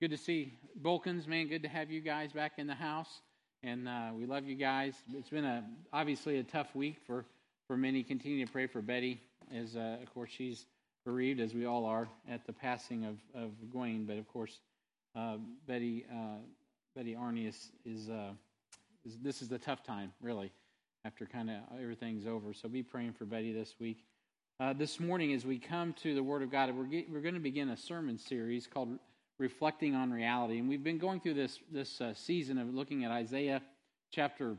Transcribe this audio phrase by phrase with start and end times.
[0.00, 1.48] good to see Bulkins, man.
[1.48, 3.08] Good to have you guys back in the house,
[3.62, 4.94] and uh, we love you guys.
[5.14, 7.24] It's been a obviously a tough week for
[7.66, 8.02] for many.
[8.02, 9.20] Continue to pray for Betty,
[9.54, 10.66] as uh, of course she's
[11.04, 14.04] bereaved, as we all are, at the passing of of Gwen.
[14.04, 14.58] But of course,
[15.14, 16.40] uh, Betty uh,
[16.94, 18.32] Betty Arnie is uh,
[19.06, 20.52] is this is the tough time really
[21.06, 22.52] after kind of everything's over.
[22.52, 24.04] So be praying for Betty this week.
[24.58, 27.40] Uh, this morning, as we come to the Word of God, we're, we're going to
[27.40, 28.98] begin a sermon series called
[29.38, 30.58] reflecting on reality.
[30.58, 33.62] And we've been going through this, this uh, season of looking at Isaiah
[34.10, 34.56] chapter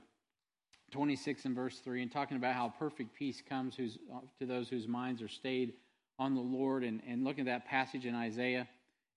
[0.92, 4.70] 26 and verse 3 and talking about how perfect peace comes who's, uh, to those
[4.70, 5.74] whose minds are stayed
[6.20, 8.68] on the Lord and, and looking at that passage in Isaiah.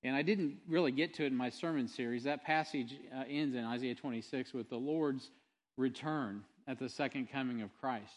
[0.02, 2.24] And I didn't really get to it in my sermon series.
[2.24, 5.30] That passage uh, ends in Isaiah 26 with the Lord's
[5.76, 8.14] return at the second coming of Christ.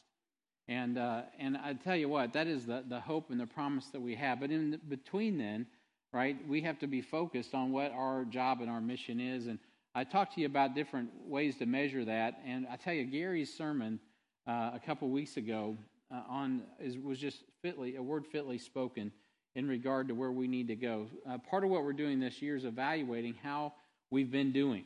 [0.68, 3.88] And, uh, and I tell you what, that is the, the hope and the promise
[3.88, 4.40] that we have.
[4.40, 5.66] But in the, between then,
[6.14, 6.38] right?
[6.48, 9.48] We have to be focused on what our job and our mission is.
[9.48, 9.58] And
[9.96, 12.40] I talked to you about different ways to measure that.
[12.46, 14.00] And I tell you, Gary's sermon
[14.48, 15.76] uh, a couple weeks ago
[16.14, 19.12] uh, on is, was just fitly a word fitly spoken
[19.56, 21.08] in regard to where we need to go.
[21.30, 23.74] Uh, part of what we're doing this year is evaluating how
[24.12, 24.86] we've been doing.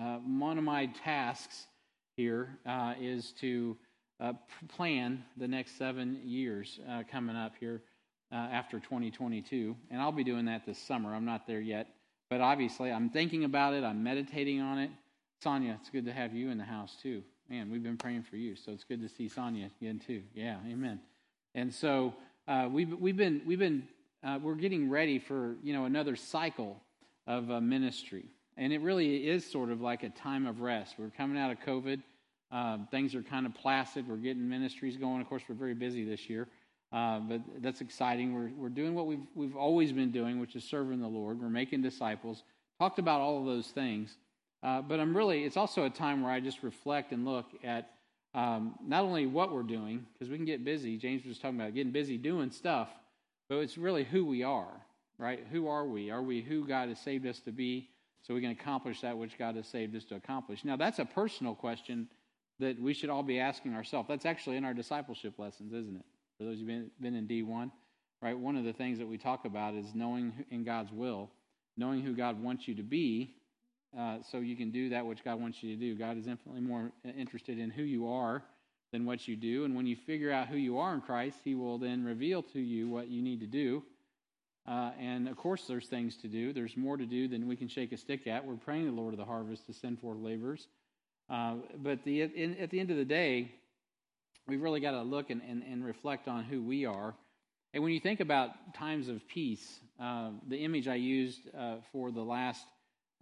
[0.00, 1.66] Uh, one of my tasks
[2.16, 3.76] here uh, is to
[4.20, 4.32] uh,
[4.68, 6.78] plan the next seven years
[7.10, 7.82] coming up here
[8.32, 9.76] uh, after 2022.
[9.90, 11.14] And I'll be doing that this summer.
[11.14, 11.88] I'm not there yet.
[12.28, 14.90] But obviously, I'm thinking about it, I'm meditating on it.
[15.42, 17.22] Sonia, it's good to have you in the house too.
[17.48, 20.22] Man, we've been praying for you, so it's good to see Sonia again too.
[20.34, 21.00] Yeah, amen.
[21.54, 22.14] And so
[22.46, 23.88] uh, we've we've been we've been
[24.22, 26.80] uh, we're getting ready for you know another cycle
[27.26, 30.94] of uh, ministry, and it really is sort of like a time of rest.
[30.98, 32.00] We're coming out of COVID,
[32.52, 34.08] uh, things are kind of placid.
[34.08, 35.20] We're getting ministries going.
[35.20, 36.48] Of course, we're very busy this year,
[36.92, 38.34] uh, but that's exciting.
[38.34, 41.40] We're, we're doing what we've, we've always been doing, which is serving the Lord.
[41.40, 42.42] We're making disciples.
[42.78, 44.16] Talked about all of those things.
[44.62, 47.90] Uh, but I'm really, it's also a time where I just reflect and look at
[48.34, 50.96] um, not only what we're doing, because we can get busy.
[50.96, 52.88] James was talking about getting busy doing stuff,
[53.48, 54.70] but it's really who we are,
[55.18, 55.44] right?
[55.50, 56.10] Who are we?
[56.10, 57.88] Are we who God has saved us to be
[58.22, 60.64] so we can accomplish that which God has saved us to accomplish?
[60.64, 62.08] Now, that's a personal question
[62.58, 64.08] that we should all be asking ourselves.
[64.08, 66.04] That's actually in our discipleship lessons, isn't it?
[66.40, 67.70] For those who've been, been in D1,
[68.22, 68.38] right?
[68.38, 71.28] One of the things that we talk about is knowing in God's will,
[71.76, 73.34] knowing who God wants you to be,
[73.98, 75.94] uh, so you can do that which God wants you to do.
[75.98, 78.42] God is infinitely more interested in who you are
[78.90, 79.66] than what you do.
[79.66, 82.58] And when you figure out who you are in Christ, He will then reveal to
[82.58, 83.82] you what you need to do.
[84.66, 86.54] Uh, and of course, there's things to do.
[86.54, 88.46] There's more to do than we can shake a stick at.
[88.46, 90.68] We're praying the Lord of the harvest to send forth laborers.
[91.28, 93.52] Uh, but the, in, at the end of the day,
[94.50, 97.14] we've really got to look and, and, and, reflect on who we are.
[97.72, 102.10] And when you think about times of peace, uh, the image I used uh, for
[102.10, 102.66] the last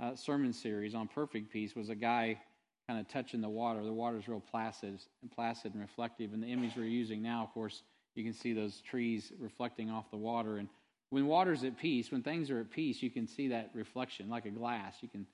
[0.00, 2.40] uh, sermon series on perfect peace was a guy
[2.88, 3.84] kind of touching the water.
[3.84, 6.32] The water is real placid and placid and reflective.
[6.32, 7.82] And the image we're using now, of course,
[8.14, 10.56] you can see those trees reflecting off the water.
[10.56, 10.68] And
[11.10, 14.46] when water's at peace, when things are at peace, you can see that reflection like
[14.46, 14.94] a glass.
[15.02, 15.26] You can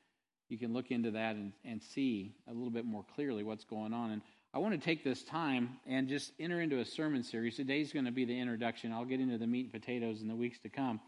[0.51, 3.95] you can look into that and, and see a little bit more clearly what's going
[3.95, 4.11] on.
[4.11, 4.23] And
[4.55, 7.57] I want to take this time and just enter into a sermon series.
[7.57, 8.93] Today's going to be the introduction.
[8.93, 11.01] I'll get into the meat and potatoes in the weeks to come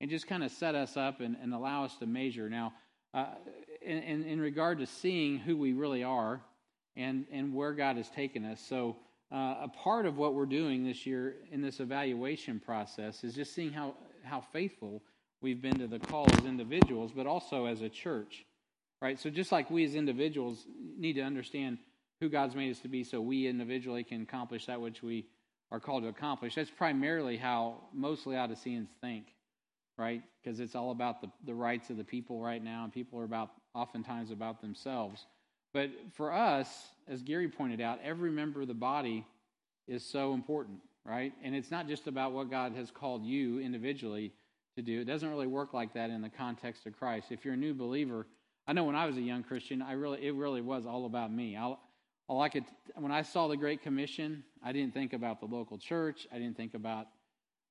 [0.00, 2.48] and just kind of set us up and, and allow us to measure.
[2.48, 2.72] Now,
[3.12, 3.26] uh,
[3.82, 6.40] in, in, in, regard to seeing who we really are
[6.96, 8.58] and, and where God has taken us.
[8.66, 8.96] So,
[9.30, 13.54] uh, a part of what we're doing this year in this evaluation process is just
[13.54, 15.02] seeing how, how faithful
[15.42, 18.46] we've been to the call as individuals, but also as a church.
[19.02, 19.20] Right?
[19.20, 20.64] So, just like we as individuals
[20.98, 21.76] need to understand
[22.24, 25.26] who God's made us to be so we individually can accomplish that which we
[25.70, 26.54] are called to accomplish.
[26.54, 29.26] That's primarily how most Laodiceans think,
[29.98, 30.22] right?
[30.42, 33.24] Because it's all about the, the rights of the people right now, and people are
[33.24, 35.26] about oftentimes about themselves.
[35.74, 36.68] But for us,
[37.08, 39.26] as Gary pointed out, every member of the body
[39.86, 41.34] is so important, right?
[41.42, 44.32] And it's not just about what God has called you individually
[44.76, 45.02] to do.
[45.02, 47.32] It doesn't really work like that in the context of Christ.
[47.32, 48.26] If you're a new believer,
[48.66, 51.30] I know when I was a young Christian, I really it really was all about
[51.30, 51.54] me.
[51.54, 51.74] I,
[52.26, 52.64] all I could,
[52.96, 56.26] when I saw the Great Commission, I didn't think about the local church.
[56.32, 57.06] I didn't think about,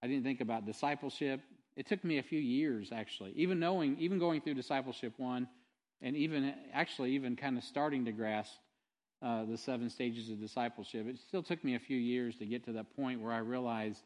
[0.01, 1.41] I didn't think about discipleship.
[1.75, 5.47] It took me a few years, actually, even knowing, even going through discipleship one,
[6.01, 8.53] and even actually even kind of starting to grasp
[9.23, 11.07] uh, the seven stages of discipleship.
[11.07, 14.01] It still took me a few years to get to that point where I realized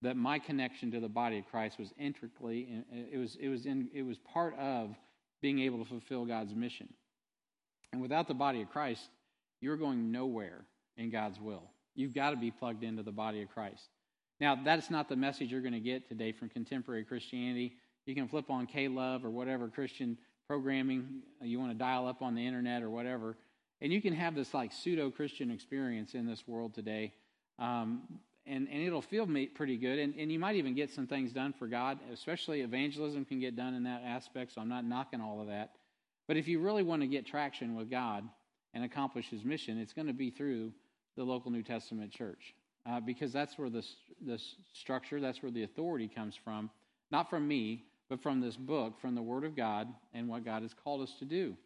[0.00, 3.88] that my connection to the body of Christ was intricately, it was, it was, in,
[3.94, 4.96] it was part of
[5.40, 6.88] being able to fulfill God's mission.
[7.92, 9.10] And without the body of Christ,
[9.62, 10.66] you're going nowhere
[10.96, 11.62] in God's will.
[11.94, 13.88] You've got to be plugged into the body of Christ.
[14.40, 17.74] Now, that's not the message you're going to get today from contemporary Christianity.
[18.04, 20.18] You can flip on K Love or whatever Christian
[20.48, 23.36] programming you want to dial up on the internet or whatever,
[23.80, 27.12] and you can have this like pseudo Christian experience in this world today.
[27.58, 28.02] Um,
[28.46, 29.98] and, and it'll feel pretty good.
[29.98, 33.56] And, and you might even get some things done for God, especially evangelism can get
[33.56, 34.52] done in that aspect.
[34.52, 35.70] So I'm not knocking all of that.
[36.26, 38.24] But if you really want to get traction with God
[38.74, 40.72] and accomplish His mission, it's going to be through
[41.16, 42.54] the local New Testament church
[42.86, 43.84] uh, because that's where the,
[44.26, 44.40] the
[44.72, 46.70] structure, that's where the authority comes from,
[47.10, 50.62] not from me, but from this book, from the Word of God and what God
[50.62, 51.56] has called us to do.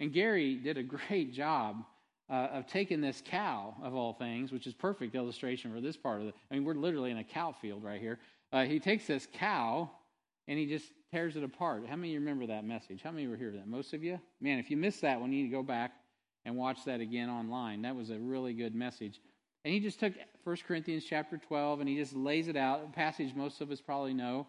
[0.00, 1.84] And Gary did a great job
[2.30, 6.20] uh, of taking this cow of all things, which is perfect illustration for this part
[6.20, 6.32] of the.
[6.50, 8.18] I mean, we're literally in a cow field right here.
[8.52, 9.90] Uh, he takes this cow
[10.48, 11.84] and he just tears it apart.
[11.88, 13.02] How many of you remember that message?
[13.02, 13.66] How many were here that?
[13.66, 14.20] Most of you?
[14.40, 15.92] Man, if you missed that one, you need to go back
[16.44, 17.82] and watch that again online.
[17.82, 19.20] That was a really good message.
[19.64, 20.12] And he just took
[20.44, 23.80] 1 Corinthians chapter 12 and he just lays it out, a passage most of us
[23.80, 24.46] probably know.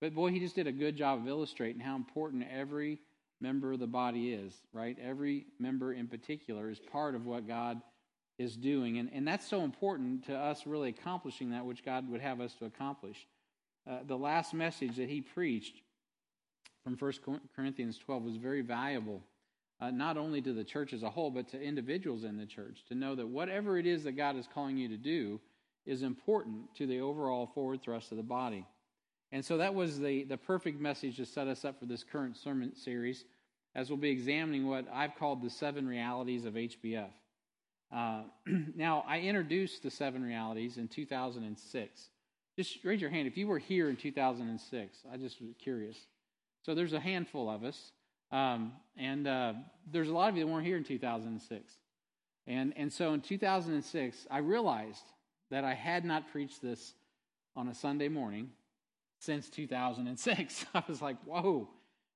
[0.00, 3.00] But boy, he just did a good job of illustrating how important every
[3.40, 4.96] member of the body is, right?
[5.02, 7.80] Every member in particular is part of what God
[8.38, 8.98] is doing.
[8.98, 12.54] And, and that's so important to us really accomplishing that which God would have us
[12.54, 13.26] to accomplish.
[13.90, 15.80] Uh, the last message that he preached
[16.84, 17.12] from 1
[17.54, 19.22] Corinthians 12 was very valuable,
[19.80, 22.84] uh, not only to the church as a whole, but to individuals in the church
[22.88, 25.40] to know that whatever it is that God is calling you to do
[25.86, 28.66] is important to the overall forward thrust of the body.
[29.32, 32.36] And so that was the, the perfect message to set us up for this current
[32.36, 33.24] sermon series,
[33.74, 37.10] as we'll be examining what I've called the seven realities of HBF.
[37.92, 38.22] Uh,
[38.76, 42.08] now, I introduced the seven realities in 2006.
[42.56, 44.98] Just raise your hand if you were here in 2006.
[45.10, 45.96] I just was curious.
[46.62, 47.92] So there's a handful of us,
[48.32, 49.54] um, and uh,
[49.90, 51.72] there's a lot of you that weren't here in 2006.
[52.46, 55.04] And, and so in 2006, I realized
[55.50, 56.94] that I had not preached this
[57.56, 58.50] on a Sunday morning
[59.18, 60.66] since 2006.
[60.74, 61.68] I was like, whoa.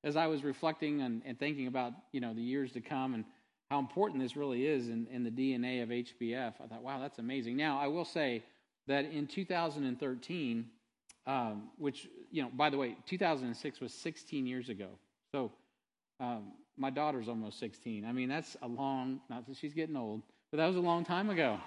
[0.02, 3.25] As I was reflecting and, and, thinking about, you know, the years to come and
[3.70, 7.19] how important this really is in, in the DNA of HBF, I thought, wow, that's
[7.19, 7.56] amazing.
[7.56, 8.44] Now, I will say
[8.87, 10.66] that in 2013,
[11.26, 14.88] um, which, you know, by the way, 2006 was 16 years ago.
[15.32, 15.52] So
[16.20, 18.05] um, my daughter's almost 16.
[18.05, 21.05] I mean, that's a long, not that she's getting old, but that was a long
[21.05, 21.58] time ago.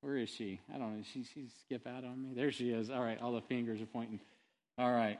[0.00, 0.60] Where is she?
[0.72, 1.02] I don't know.
[1.12, 2.32] She she skip out on me.
[2.34, 2.90] There she is.
[2.90, 3.20] All right.
[3.20, 4.20] All the fingers are pointing.
[4.78, 5.18] All right.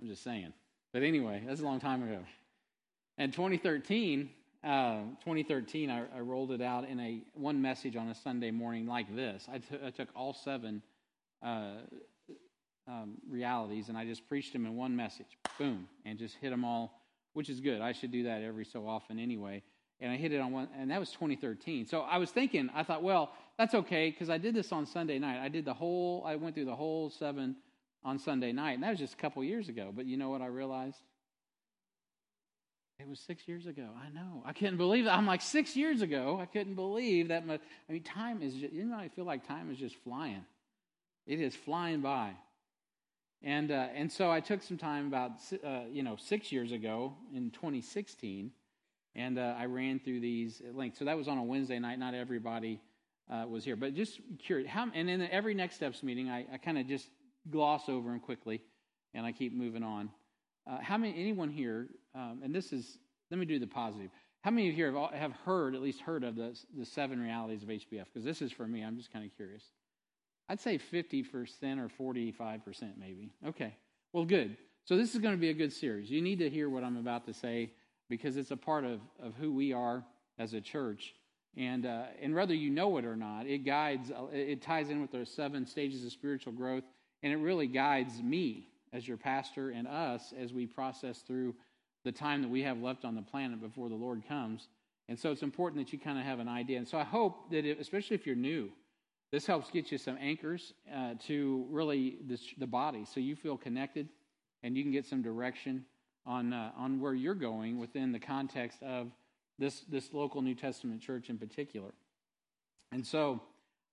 [0.00, 0.52] I'm just saying.
[0.92, 2.18] But anyway, that's a long time ago.
[3.16, 4.28] And 2013,
[4.64, 8.86] uh, 2013, I, I, rolled it out in a one message on a Sunday morning
[8.86, 9.46] like this.
[9.50, 10.82] I, t- I took all seven
[11.42, 11.76] uh,
[12.88, 15.38] um, realities and I just preached them in one message.
[15.58, 17.00] Boom, and just hit them all,
[17.32, 17.80] which is good.
[17.80, 19.62] I should do that every so often anyway
[20.02, 21.86] and I hit it on one, and that was 2013.
[21.86, 25.18] So I was thinking, I thought, well, that's okay because I did this on Sunday
[25.20, 25.40] night.
[25.40, 27.54] I did the whole, I went through the whole seven
[28.04, 29.92] on Sunday night, and that was just a couple years ago.
[29.94, 30.98] But you know what I realized?
[32.98, 33.88] It was six years ago.
[33.96, 34.42] I know.
[34.44, 35.14] I couldn't believe that.
[35.16, 36.38] I'm like six years ago.
[36.42, 37.46] I couldn't believe that.
[37.46, 37.60] Much.
[37.88, 38.54] I mean, time is.
[38.54, 40.44] Just, you know, I feel like time is just flying.
[41.26, 42.32] It is flying by.
[43.44, 45.32] And uh, and so I took some time about
[45.64, 48.52] uh, you know six years ago in 2016
[49.14, 50.98] and uh, I ran through these links.
[50.98, 51.98] So that was on a Wednesday night.
[51.98, 52.80] Not everybody
[53.30, 54.68] uh, was here, but just curious.
[54.68, 57.08] How, and in every next steps meeting, I, I kind of just
[57.50, 58.62] gloss over them quickly,
[59.14, 60.10] and I keep moving on.
[60.66, 61.14] Uh, how many?
[61.18, 61.88] Anyone here?
[62.14, 62.98] Um, and this is.
[63.30, 64.10] Let me do the positive.
[64.42, 67.20] How many of you here have, have heard, at least heard of the the seven
[67.20, 68.06] realities of HBF?
[68.12, 68.82] Because this is for me.
[68.82, 69.64] I'm just kind of curious.
[70.52, 71.24] I'd say 50%
[71.98, 73.32] or 45% maybe.
[73.48, 73.74] Okay.
[74.12, 74.58] Well, good.
[74.84, 76.10] So this is going to be a good series.
[76.10, 77.70] You need to hear what I'm about to say
[78.10, 80.04] because it's a part of, of who we are
[80.38, 81.14] as a church.
[81.56, 85.00] And, uh, and whether you know it or not, it guides, uh, it ties in
[85.00, 86.84] with the seven stages of spiritual growth,
[87.22, 91.54] and it really guides me as your pastor and us as we process through
[92.04, 94.68] the time that we have left on the planet before the Lord comes.
[95.08, 96.76] And so it's important that you kind of have an idea.
[96.76, 98.70] And so I hope that, it, especially if you're new,
[99.32, 103.56] this helps get you some anchors uh, to really this, the body so you feel
[103.56, 104.08] connected
[104.62, 105.84] and you can get some direction
[106.26, 109.10] on, uh, on where you're going within the context of
[109.58, 111.92] this, this local New Testament church in particular.
[112.92, 113.40] And so,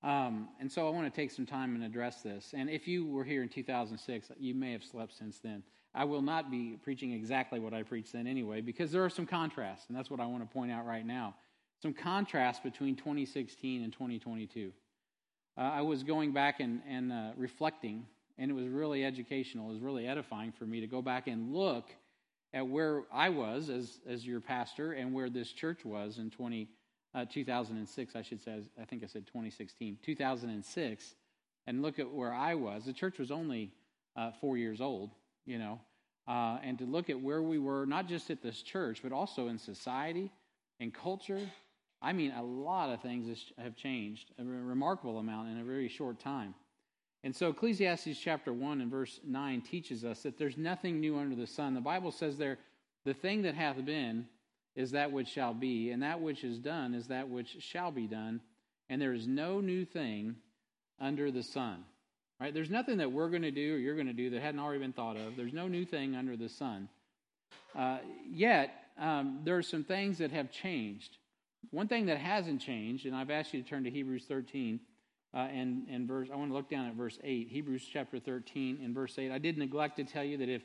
[0.03, 2.53] um, and so I want to take some time and address this.
[2.55, 5.63] And if you were here in 2006, you may have slept since then.
[5.95, 9.25] I will not be preaching exactly what I preached then anyway, because there are some
[9.25, 11.35] contrasts, and that's what I want to point out right now.
[11.81, 14.71] Some contrast between 2016 and 2022.
[15.59, 18.05] Uh, I was going back and, and uh, reflecting,
[18.37, 19.69] and it was really educational.
[19.69, 21.89] It was really edifying for me to go back and look
[22.53, 26.69] at where I was as, as your pastor and where this church was in 20,
[27.13, 28.61] uh, 2006, I should say.
[28.81, 29.97] I think I said 2016.
[30.01, 31.15] 2006
[31.67, 32.85] and look at where I was.
[32.85, 33.73] The church was only
[34.15, 35.11] uh, four years old,
[35.45, 35.81] you know,
[36.25, 39.49] uh, and to look at where we were, not just at this church, but also
[39.49, 40.31] in society
[40.79, 41.41] in culture.
[42.01, 46.19] I mean, a lot of things have changed, a remarkable amount in a very short
[46.19, 46.53] time.
[47.23, 51.35] And so Ecclesiastes chapter 1 and verse 9 teaches us that there's nothing new under
[51.35, 51.73] the sun.
[51.73, 52.57] The Bible says there,
[53.03, 54.27] the thing that hath been
[54.75, 58.07] is that which shall be, and that which is done is that which shall be
[58.07, 58.39] done,
[58.87, 60.35] and there is no new thing
[60.99, 61.83] under the sun.
[62.39, 62.53] Right?
[62.53, 64.79] There's nothing that we're going to do or you're going to do that hadn't already
[64.79, 65.35] been thought of.
[65.35, 66.87] There's no new thing under the sun.
[67.77, 67.97] Uh,
[68.31, 71.17] yet, um, there are some things that have changed.
[71.71, 74.79] One thing that hasn't changed, and I've asked you to turn to Hebrews 13
[75.33, 78.79] uh, and, and verse, I want to look down at verse 8, Hebrews chapter 13
[78.83, 79.31] and verse 8.
[79.31, 80.63] I did neglect to tell you that if,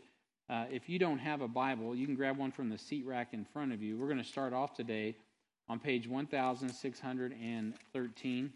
[0.48, 3.34] uh, if you don't have a Bible, you can grab one from the seat rack
[3.34, 3.98] in front of you.
[3.98, 5.16] We're going to start off today
[5.68, 8.52] on page 1613.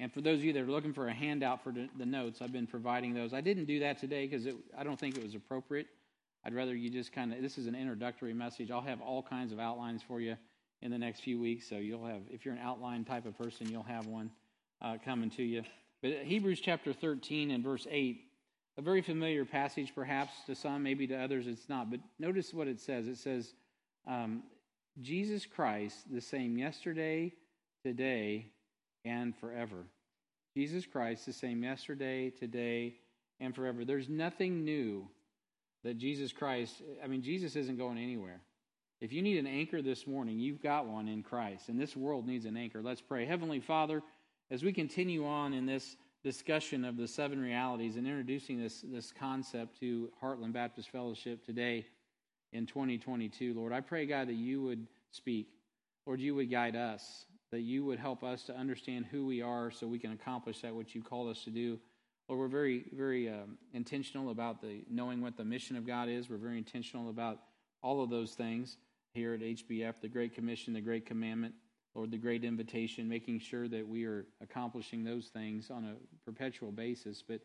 [0.00, 2.52] And for those of you that are looking for a handout for the notes, I've
[2.52, 3.34] been providing those.
[3.34, 5.88] I didn't do that today because I don't think it was appropriate.
[6.44, 8.70] I'd rather you just kind of, this is an introductory message.
[8.70, 10.36] I'll have all kinds of outlines for you
[10.82, 11.68] in the next few weeks.
[11.68, 14.30] So you'll have, if you're an outline type of person, you'll have one
[14.82, 15.62] uh, coming to you.
[16.02, 18.20] But Hebrews chapter 13 and verse 8,
[18.76, 21.90] a very familiar passage perhaps to some, maybe to others it's not.
[21.90, 23.06] But notice what it says.
[23.06, 23.54] It says,
[24.06, 24.42] um,
[25.00, 27.32] Jesus Christ, the same yesterday,
[27.84, 28.50] today,
[29.04, 29.86] and forever.
[30.56, 32.96] Jesus Christ, the same yesterday, today,
[33.40, 33.84] and forever.
[33.84, 35.08] There's nothing new
[35.84, 38.40] that Jesus Christ, I mean, Jesus isn't going anywhere.
[39.02, 42.24] If you need an anchor this morning, you've got one in Christ, and this world
[42.24, 42.80] needs an anchor.
[42.80, 43.26] Let's pray.
[43.26, 44.00] Heavenly Father,
[44.48, 49.10] as we continue on in this discussion of the seven realities and introducing this, this
[49.10, 51.84] concept to Heartland Baptist Fellowship today
[52.52, 55.48] in 2022, Lord, I pray, God, that you would speak.
[56.06, 59.72] Lord, you would guide us, that you would help us to understand who we are
[59.72, 61.76] so we can accomplish that which you called us to do.
[62.28, 66.30] Lord, we're very, very um, intentional about the knowing what the mission of God is.
[66.30, 67.40] We're very intentional about
[67.82, 68.76] all of those things
[69.14, 71.54] here at HBF, the Great Commission, the Great Commandment.
[71.94, 76.72] Lord, the great invitation, making sure that we are accomplishing those things on a perpetual
[76.72, 77.22] basis.
[77.22, 77.40] But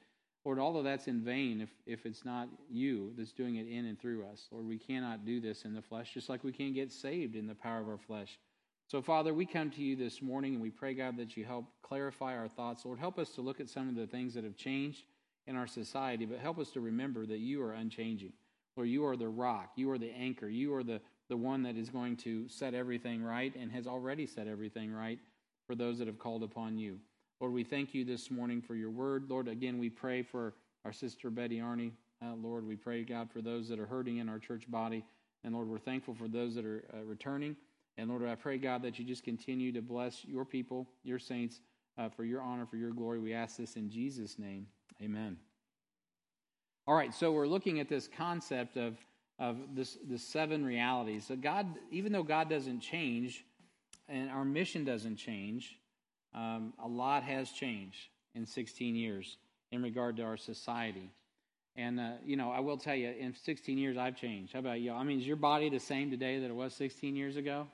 [0.46, 3.86] Lord, all of that's in vain if, if it's not you that's doing it in
[3.86, 4.48] and through us.
[4.52, 7.46] Lord, we cannot do this in the flesh, just like we can't get saved in
[7.46, 8.40] the power of our flesh.
[8.88, 11.66] So, Father, we come to you this morning and we pray, God, that you help
[11.82, 12.86] clarify our thoughts.
[12.86, 15.04] Lord, help us to look at some of the things that have changed
[15.46, 18.32] in our society, but help us to remember that you are unchanging.
[18.78, 21.76] Lord, you are the rock, you are the anchor, you are the the one that
[21.76, 25.20] is going to set everything right and has already set everything right
[25.66, 27.00] for those that have called upon you.
[27.40, 29.30] Lord, we thank you this morning for your word.
[29.30, 30.54] Lord, again, we pray for
[30.86, 31.92] our sister Betty Arney.
[32.24, 35.04] Uh, Lord, we pray, God, for those that are hurting in our church body.
[35.44, 37.56] And Lord, we're thankful for those that are uh, returning.
[37.98, 41.60] And Lord, I pray, God, that you just continue to bless your people, your saints,
[41.98, 43.20] uh, for your honor, for your glory.
[43.20, 44.68] We ask this in Jesus' name.
[45.02, 45.38] Amen.
[46.88, 48.98] All right, so we're looking at this concept of
[49.40, 51.26] of this the seven realities.
[51.28, 53.46] So God, even though God doesn't change,
[54.10, 55.78] and our mission doesn't change,
[56.34, 59.38] um, a lot has changed in 16 years
[59.72, 61.12] in regard to our society.
[61.76, 64.54] And uh, you know, I will tell you, in 16 years, I've changed.
[64.54, 64.94] How about you?
[64.94, 67.68] I mean, is your body the same today that it was 16 years ago?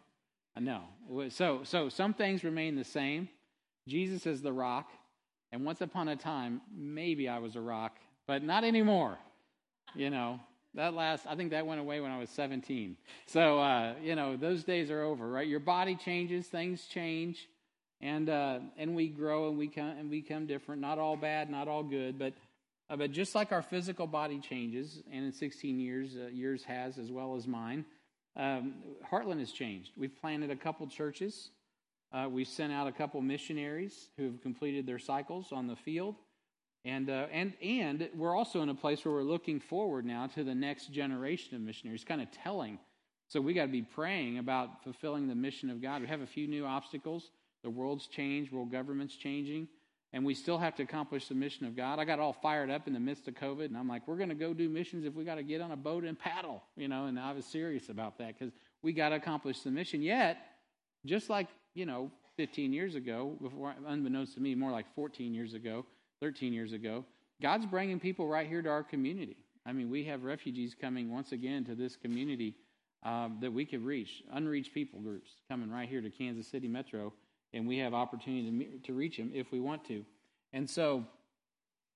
[0.56, 0.82] Uh, no.
[1.30, 3.30] So, so some things remain the same.
[3.88, 4.90] Jesus is the rock,
[5.52, 9.18] and once upon a time, maybe I was a rock, but not anymore.
[9.96, 10.40] You know,
[10.76, 12.98] that last, I think that went away when I was 17.
[13.28, 15.48] So, uh, you know, those days are over, right?
[15.48, 17.48] Your body changes, things change,
[18.02, 20.82] and uh, and we grow and we come and we become different.
[20.82, 22.34] Not all bad, not all good, but
[22.90, 26.98] uh, but just like our physical body changes, and in 16 years, uh, yours has
[26.98, 27.86] as well as mine.
[28.36, 28.74] Um,
[29.10, 29.92] Heartland has changed.
[29.96, 31.50] We've planted a couple churches.
[32.12, 36.16] Uh, we've sent out a couple missionaries who have completed their cycles on the field.
[36.86, 40.44] And, uh, and, and we're also in a place where we're looking forward now to
[40.44, 42.78] the next generation of missionaries, kind of telling.
[43.30, 46.02] So we got to be praying about fulfilling the mission of God.
[46.02, 47.32] We have a few new obstacles.
[47.64, 49.70] The world's changed, world government's changing,
[50.12, 51.98] and we still have to accomplish the mission of God.
[51.98, 54.30] I got all fired up in the midst of COVID, and I'm like, we're going
[54.30, 56.90] to go do missions if we got to get on a boat and paddle, you
[56.90, 60.02] know, and I was serious about that because we got to accomplish the mission.
[60.02, 60.38] Yet,
[61.06, 65.54] just like, you know, 15 years ago, before, unbeknownst to me, more like 14 years
[65.54, 65.86] ago,
[66.24, 67.04] 13 years ago,
[67.42, 69.36] God's bringing people right here to our community.
[69.66, 72.56] I mean, we have refugees coming once again to this community
[73.04, 77.12] um, that we could reach, unreached people groups coming right here to Kansas City Metro,
[77.52, 80.06] and we have opportunity to, to reach them if we want to.
[80.54, 81.04] And so,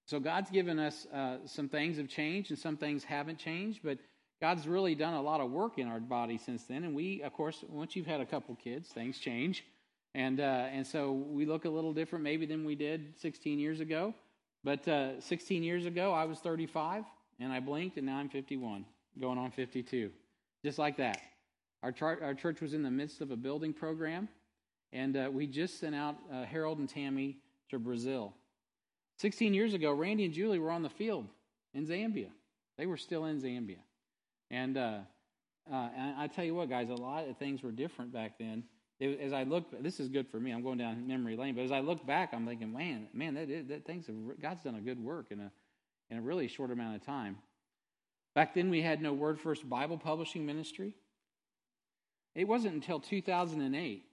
[0.07, 3.97] so God's given us uh, some things have changed and some things haven't changed, but
[4.41, 6.83] God's really done a lot of work in our body since then.
[6.83, 9.63] And we, of course, once you've had a couple kids, things change
[10.17, 13.81] And, uh, and so we look a little different maybe than we did 16 years
[13.81, 14.15] ago.
[14.63, 17.03] But uh, 16 years ago, I was 35,
[17.39, 18.83] and I blinked, and now I'm 51,
[19.21, 20.09] going on 52.
[20.65, 21.21] Just like that.
[21.83, 24.27] Our, our church was in the midst of a building program,
[24.91, 27.37] and uh, we just sent out uh, Harold and Tammy
[27.69, 28.33] to Brazil.
[29.19, 31.27] 16 years ago, Randy and Julie were on the field
[31.75, 32.29] in Zambia.
[32.79, 33.83] They were still in Zambia.
[34.49, 34.97] And, uh,
[35.71, 38.63] uh, and I tell you what, guys, a lot of things were different back then.
[38.99, 40.51] As I look, this is good for me.
[40.51, 43.67] I'm going down memory lane, but as I look back, I'm thinking, man, man, that,
[43.67, 45.51] that things have, God's done a good work in a
[46.09, 47.37] in a really short amount of time.
[48.35, 50.93] Back then, we had no Word First Bible publishing ministry.
[52.35, 54.05] It wasn't until 2008,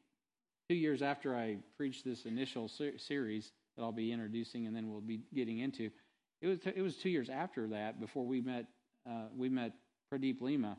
[0.69, 4.91] two years after I preached this initial ser- series that I'll be introducing and then
[4.91, 5.91] we'll be getting into.
[6.41, 8.67] It was, t- it was two years after that before we met,
[9.07, 9.73] uh, we met
[10.13, 10.79] Pradeep Lima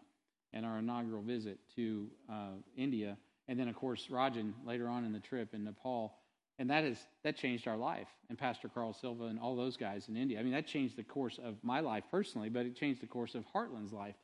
[0.54, 3.18] in our inaugural visit to uh, India.
[3.48, 6.14] And then, of course, Rajan later on in the trip in Nepal.
[6.58, 8.08] And that is that changed our life.
[8.30, 10.40] And Pastor Carl Silva and all those guys in India.
[10.40, 13.36] I mean, that changed the course of my life personally, but it changed the course
[13.36, 14.16] of Heartland's life.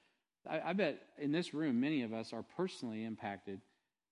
[0.49, 3.59] I, I bet in this room, many of us are personally impacted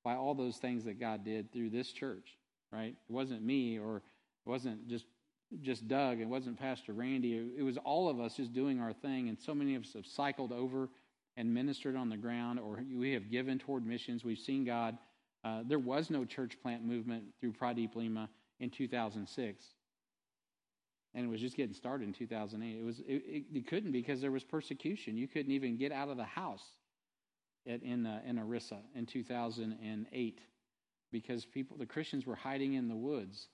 [0.03, 2.37] by all those things that God did through this church,
[2.71, 2.95] right?
[3.09, 5.05] It wasn't me or it wasn't just
[5.61, 6.19] just Doug.
[6.19, 7.51] It wasn't Pastor Randy.
[7.57, 9.29] It was all of us just doing our thing.
[9.29, 10.89] And so many of us have cycled over
[11.39, 14.23] and ministered on the ground, or we have given toward missions.
[14.25, 14.97] We've seen God.
[15.43, 18.29] Uh, there was no church plant movement through Pradeep Lima
[18.59, 19.65] in 2006
[21.15, 22.79] and it was just getting started in 2008.
[22.79, 25.17] It was it, it, it, couldn't because there was persecution.
[25.17, 26.63] You couldn't even get out of the house
[27.67, 30.39] at, in uh, in Orissa in 2008
[31.11, 33.47] because people the Christians were hiding in the woods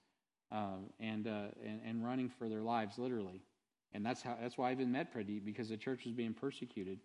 [0.51, 3.41] uh, and, uh, and and running for their lives literally.
[3.93, 6.99] And that's how that's why I even met Pradeep because the church was being persecuted.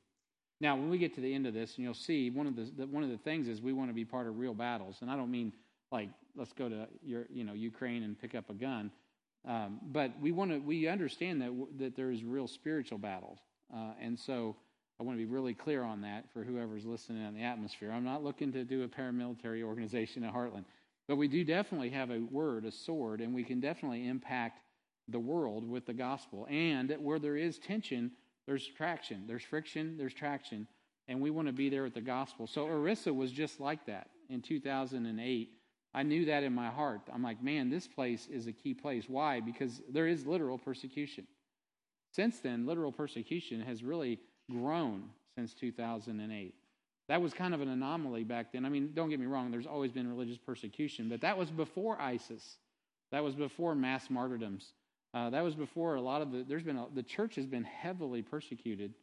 [0.60, 2.70] Now, when we get to the end of this, and you'll see one of the,
[2.76, 5.10] the one of the things is we want to be part of real battles, and
[5.10, 5.52] I don't mean
[5.90, 8.90] like let's go to your you know Ukraine and pick up a gun.
[9.48, 13.38] Um, but we want to we understand that that there is real spiritual battles,
[13.74, 14.56] uh, and so
[15.00, 17.90] I want to be really clear on that for whoever's listening in the atmosphere.
[17.90, 20.64] I'm not looking to do a paramilitary organization at Heartland,
[21.08, 24.60] but we do definitely have a word, a sword, and we can definitely impact
[25.08, 26.46] the world with the gospel.
[26.50, 28.12] And where there is tension,
[28.50, 30.66] there's traction, there's friction, there's traction,
[31.06, 32.48] and we want to be there with the gospel.
[32.48, 35.50] So Orissa was just like that in 2008
[35.92, 37.00] I knew that in my heart.
[37.12, 39.04] I'm like, man, this place is a key place.
[39.08, 39.40] Why?
[39.40, 41.26] Because there is literal persecution.
[42.12, 46.54] Since then, literal persecution has really grown since 2008.
[47.08, 48.64] That was kind of an anomaly back then.
[48.64, 52.00] I mean, don't get me wrong, there's always been religious persecution, but that was before
[52.00, 52.58] ISIS.
[53.10, 54.72] That was before mass martyrdoms.
[55.12, 57.64] Uh, that was before a lot of the, there's been, a, the church has been
[57.64, 58.94] heavily persecuted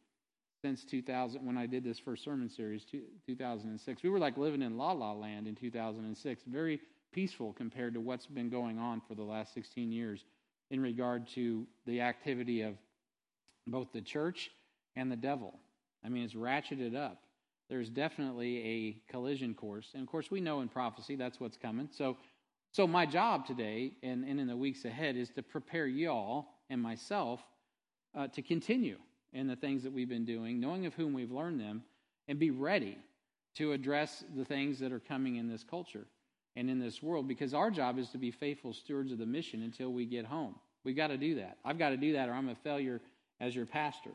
[0.62, 2.84] since 2000 when I did this first sermon series,
[3.26, 4.02] 2006.
[4.02, 6.80] We were like living in la la land in 2006, very
[7.12, 10.24] peaceful compared to what's been going on for the last 16 years
[10.70, 12.74] in regard to the activity of
[13.66, 14.50] both the church
[14.96, 15.58] and the devil.
[16.04, 17.22] I mean, it's ratcheted up.
[17.68, 19.90] There's definitely a collision course.
[19.92, 21.88] And of course, we know in prophecy that's what's coming.
[21.92, 22.16] So,
[22.72, 26.80] so my job today and, and in the weeks ahead is to prepare y'all and
[26.80, 27.40] myself
[28.16, 28.98] uh, to continue
[29.32, 31.82] in the things that we've been doing, knowing of whom we've learned them,
[32.28, 32.98] and be ready
[33.56, 36.06] to address the things that are coming in this culture
[36.56, 39.62] and in this world because our job is to be faithful stewards of the mission
[39.62, 40.54] until we get home.
[40.84, 41.58] We've got to do that.
[41.64, 43.00] I've got to do that or I'm a failure
[43.40, 44.10] as your pastor.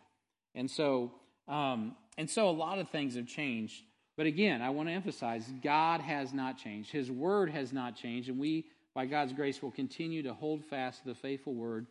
[0.56, 1.12] And so,
[1.48, 3.84] um, and so a lot of things have changed.
[4.16, 6.92] But again, I want to emphasize God has not changed.
[6.92, 8.30] His word has not changed.
[8.30, 11.88] And we, by God's grace, will continue to hold fast to the faithful word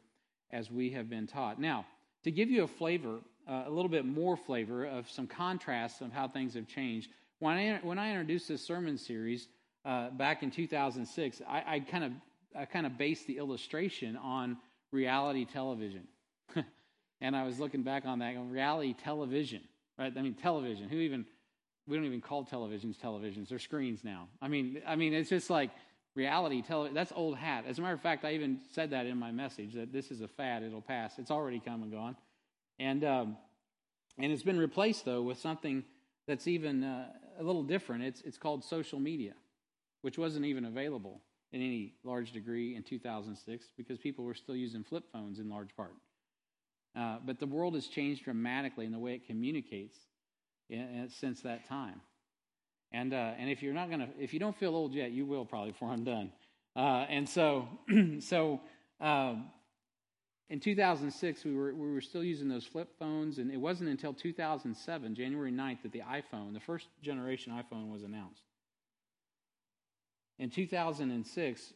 [0.53, 1.61] as we have been taught.
[1.61, 1.85] Now,
[2.25, 6.13] to give you a flavor, uh, a little bit more flavor of some contrasts of
[6.13, 9.49] how things have changed, when I, when I introduced this sermon series
[9.85, 12.13] uh, back in 2006, I, I kind of
[12.55, 14.59] I kind of based the illustration on
[14.91, 16.07] reality television.
[17.21, 19.63] and I was looking back on that, reality television,
[19.99, 20.13] right?
[20.17, 20.89] I mean, television.
[20.89, 21.27] Who even,
[21.87, 23.49] we don't even call televisions televisions.
[23.49, 24.29] They're screens now.
[24.41, 25.71] I mean, I mean, it's just like
[26.15, 26.95] reality television.
[26.95, 27.65] That's old hat.
[27.67, 30.21] As a matter of fact, I even said that in my message that this is
[30.21, 30.63] a fad.
[30.63, 31.19] It'll pass.
[31.19, 32.17] It's already come and gone,
[32.79, 33.37] and um,
[34.19, 35.85] and it's been replaced though with something
[36.27, 38.05] that's even uh, a little different.
[38.05, 39.35] It's it's called social media,
[40.03, 41.21] which wasn't even available
[41.53, 45.77] in any large degree in 2006 because people were still using flip phones in large
[45.77, 45.93] part.
[46.97, 49.97] Uh, but the world has changed dramatically in the way it communicates
[50.69, 52.01] in, in, since that time.
[52.93, 55.45] And uh, and if you're not gonna, if you don't feel old yet, you will
[55.45, 56.31] probably before I'm done.
[56.77, 57.69] Uh, and so
[58.21, 58.61] so
[59.01, 59.47] um,
[60.51, 64.13] in 2006, we were we were still using those flip phones, and it wasn't until
[64.13, 68.43] 2007, January 9th, that the iPhone, the first generation iPhone, was announced.
[70.39, 71.73] In 2006,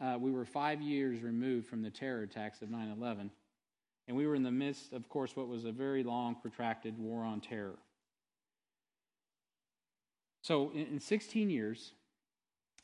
[0.00, 3.30] uh, we were five years removed from the terror attacks of 9 11,
[4.06, 7.24] and we were in the midst, of course, what was a very long, protracted war
[7.24, 7.78] on terror.
[10.42, 11.92] So, in, in 16 years,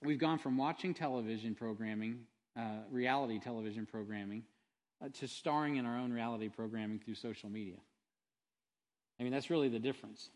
[0.04, 2.20] we've gone from watching television programming,
[2.56, 4.44] uh, reality television programming,
[5.04, 7.76] uh, to starring in our own reality programming through social media.
[9.18, 10.30] I mean, that's really the difference.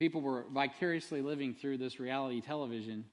[0.00, 3.04] People were vicariously living through this reality television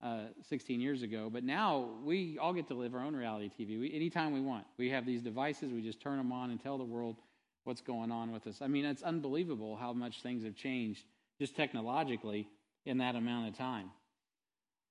[0.00, 3.80] uh, 16 years ago, but now we all get to live our own reality TV
[3.80, 4.64] we, anytime we want.
[4.76, 7.16] We have these devices, we just turn them on and tell the world
[7.64, 8.62] what's going on with us.
[8.62, 11.04] I mean, it's unbelievable how much things have changed
[11.40, 12.48] just technologically
[12.84, 13.90] in that amount of time.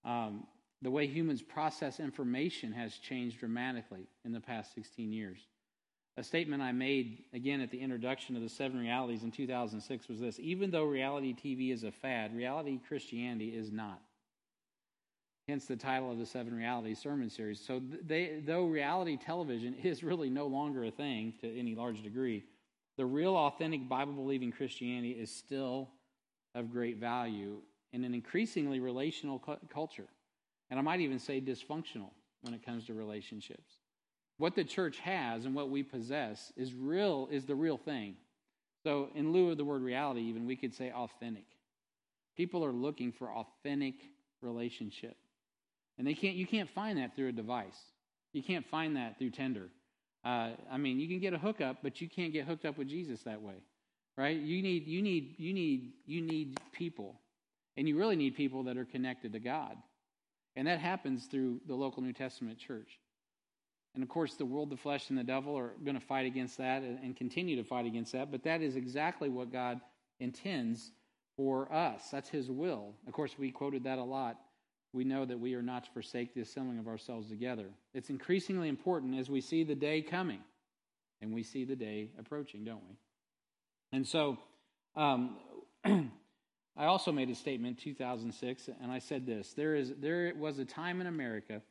[0.04, 0.44] Um,
[0.82, 5.40] the way humans process information has changed dramatically in the past 16 years.
[6.18, 10.20] A statement I made again at the introduction of the seven realities in 2006 was
[10.20, 14.02] this even though reality TV is a fad, reality Christianity is not.
[15.48, 17.60] Hence the title of the Seven Realities sermon series.
[17.60, 22.44] So, they, though reality television is really no longer a thing to any large degree,
[22.98, 25.90] the real authentic Bible believing Christianity is still
[26.54, 27.58] of great value
[27.94, 30.08] in an increasingly relational cu- culture.
[30.70, 33.74] And I might even say dysfunctional when it comes to relationships.
[34.38, 38.16] What the church has and what we possess is real is the real thing.
[38.84, 41.46] So in lieu of the word reality even we could say authentic.
[42.36, 43.96] People are looking for authentic
[44.42, 45.16] relationship.
[45.98, 47.78] And they can't you can't find that through a device.
[48.34, 49.70] You can't find that through Tinder.
[50.24, 52.88] Uh, I mean, you can get a hookup, but you can't get hooked up with
[52.88, 53.56] Jesus that way,
[54.18, 54.38] right?
[54.38, 57.20] You need you need you need you need people
[57.78, 59.76] and you really need people that are connected to God.
[60.56, 63.00] And that happens through the local New Testament church.
[63.94, 66.58] And of course, the world, the flesh, and the devil are going to fight against
[66.58, 68.32] that and continue to fight against that.
[68.32, 69.82] But that is exactly what God
[70.20, 70.92] intends
[71.36, 72.10] for us.
[72.12, 72.94] That's His will.
[73.08, 74.38] Of course, we quoted that a lot.
[74.94, 77.68] We know that we are not to forsake the assembling of ourselves together.
[77.94, 80.42] It's increasingly important as we see the day coming
[81.22, 82.96] and we see the day approaching, don't we?
[83.94, 84.38] And so,
[84.96, 85.38] um,
[86.78, 90.60] I also made a statement in 2006, and I said this there, is, there was
[90.60, 91.62] a time in America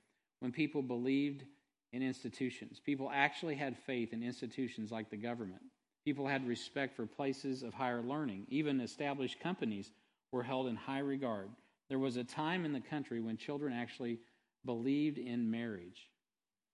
[0.40, 1.44] when people believed
[1.92, 2.80] in institutions.
[2.84, 5.62] People actually had faith in institutions like the government.
[6.04, 8.46] People had respect for places of higher learning.
[8.48, 9.90] Even established companies
[10.32, 11.50] were held in high regard.
[11.88, 14.18] There was a time in the country when children actually
[14.64, 16.08] believed in marriage.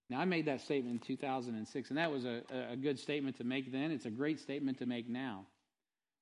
[0.09, 3.45] Now, I made that statement in 2006, and that was a, a good statement to
[3.45, 3.91] make then.
[3.91, 5.47] It's a great statement to make now.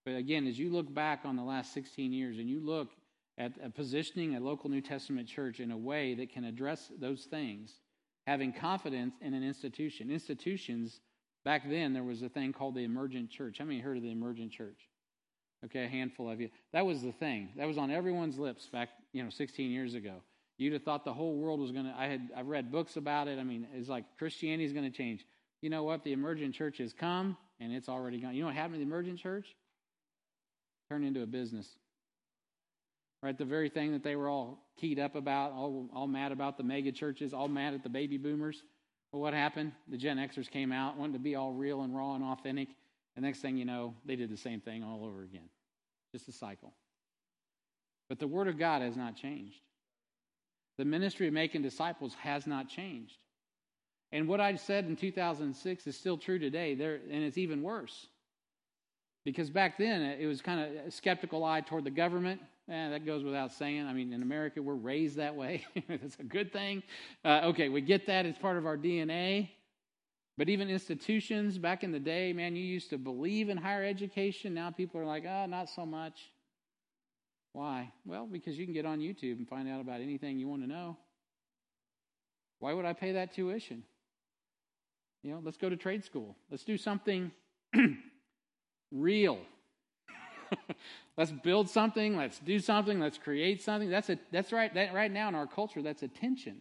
[0.05, 2.89] But again, as you look back on the last 16 years and you look
[3.39, 7.73] at positioning a local New Testament church in a way that can address those things,
[8.27, 10.11] having confidence in an institution.
[10.11, 11.01] Institutions,
[11.45, 13.59] back then, there was a thing called the emergent church.
[13.59, 14.89] How many heard of the emergent church?
[15.65, 16.51] Okay, a handful of you.
[16.73, 17.49] That was the thing.
[17.57, 20.17] That was on everyone's lips back, you know, 16 years ago.
[20.59, 21.95] You'd have thought the whole world was going to.
[21.99, 23.39] I had I've read books about it.
[23.39, 25.25] I mean, it's like Christianity is going to change.
[25.63, 26.05] You know what?
[26.05, 28.35] The emergent church has come, and it's already gone.
[28.35, 29.57] You know what happened to the emergent church?
[30.89, 31.69] Turned into a business.
[33.23, 36.59] Right, the very thing that they were all keyed up about, all, all mad about
[36.59, 38.63] the mega churches, all mad at the baby boomers.
[39.13, 39.73] Well, what happened?
[39.89, 42.69] The Gen Xers came out, wanted to be all real and raw and authentic.
[43.15, 45.49] The next thing you know, they did the same thing all over again.
[46.13, 46.75] Just a cycle.
[48.09, 49.61] But the Word of God has not changed.
[50.77, 53.17] The ministry of making disciples has not changed.
[54.13, 58.07] And what I said in 2006 is still true today, there, and it's even worse.
[59.25, 62.41] Because back then, it was kind of a skeptical eye toward the government.
[62.69, 63.87] Eh, that goes without saying.
[63.87, 65.65] I mean, in America, we're raised that way.
[65.89, 66.83] That's a good thing.
[67.25, 68.27] Uh, okay, we get that.
[68.27, 69.51] It's part of our DNA.
[70.37, 74.53] But even institutions, back in the day, man, you used to believe in higher education.
[74.53, 76.19] Now people are like, oh, not so much.
[77.53, 77.93] Why?
[78.05, 80.69] Well, because you can get on YouTube and find out about anything you want to
[80.69, 80.97] know.
[82.59, 83.85] Why would I pay that tuition?
[85.23, 86.37] You know, let's go to trade school.
[86.51, 87.31] Let's do something
[88.95, 89.39] real.
[91.17, 93.91] let's build something, let's do something, let's create something.
[93.91, 96.59] That's a that's right that right now in our culture, that's attention.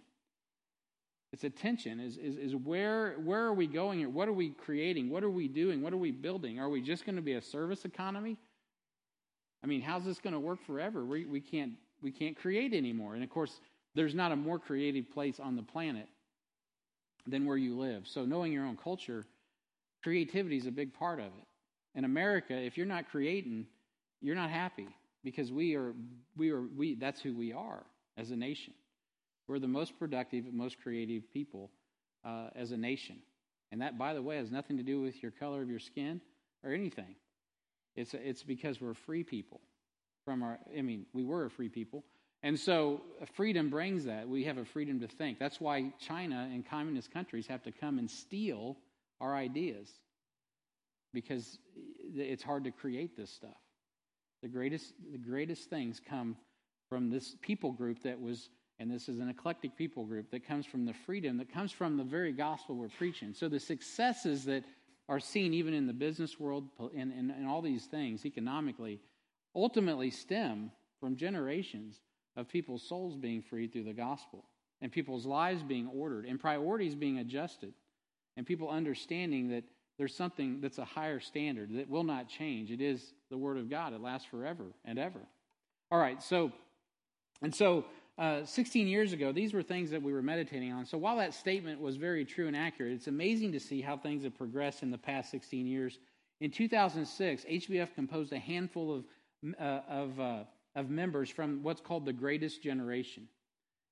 [1.32, 4.10] It's attention is, is, is where where are we going here?
[4.10, 5.10] What are we creating?
[5.10, 5.82] What are we doing?
[5.82, 6.60] What are we building?
[6.60, 8.38] Are we just going to be a service economy?
[9.64, 11.06] I mean, how's this going to work forever?
[11.06, 13.16] We, we can't we can't create anymore.
[13.16, 13.60] And of course,
[13.96, 16.08] there's not a more creative place on the planet
[17.26, 18.06] than where you live.
[18.06, 19.26] So knowing your own culture,
[20.04, 21.48] creativity is a big part of it.
[21.96, 23.68] In America, if you're not creating,
[24.22, 24.88] you're not happy
[25.24, 25.94] because we are
[26.36, 27.84] we are we that's who we are
[28.18, 28.74] as a nation.
[29.48, 31.70] We're the most productive, most creative people
[32.24, 33.18] uh, as a nation,
[33.72, 36.22] and that, by the way, has nothing to do with your color of your skin
[36.64, 37.16] or anything.
[37.96, 39.62] It's it's because we're free people.
[40.26, 42.06] From our, I mean, we were a free people,
[42.44, 44.28] And so uh, freedom brings that.
[44.28, 45.40] We have a freedom to think.
[45.40, 48.78] That's why China and communist countries have to come and steal
[49.22, 49.90] our ideas
[51.14, 51.60] because
[52.16, 53.58] it's hard to create this stuff.
[54.42, 56.36] The greatest, the greatest things come
[56.90, 58.50] from this people group that was,
[58.80, 61.98] and this is an eclectic people group that comes from the freedom, that comes from
[61.98, 63.34] the very gospel we're preaching.
[63.34, 64.64] So the successes that
[65.10, 69.00] are seen even in the business world and, and, and all these things economically
[69.56, 72.00] ultimately stem from generations
[72.36, 74.46] of people's souls being freed through the gospel
[74.82, 77.74] and people's lives being ordered and priorities being adjusted
[78.38, 79.64] and people understanding that
[79.98, 82.72] there's something that's a higher standard that will not change.
[82.72, 85.20] It is the Word of God, it lasts forever and ever.
[85.92, 86.52] All right, so,
[87.42, 87.86] and so
[88.18, 90.86] uh, 16 years ago, these were things that we were meditating on.
[90.86, 94.24] So while that statement was very true and accurate, it's amazing to see how things
[94.24, 96.00] have progressed in the past 16 years.
[96.42, 99.06] In 2006, HBF composed a handful of,
[99.60, 100.44] uh, of uh,
[100.76, 103.28] of members from what's called the greatest generation.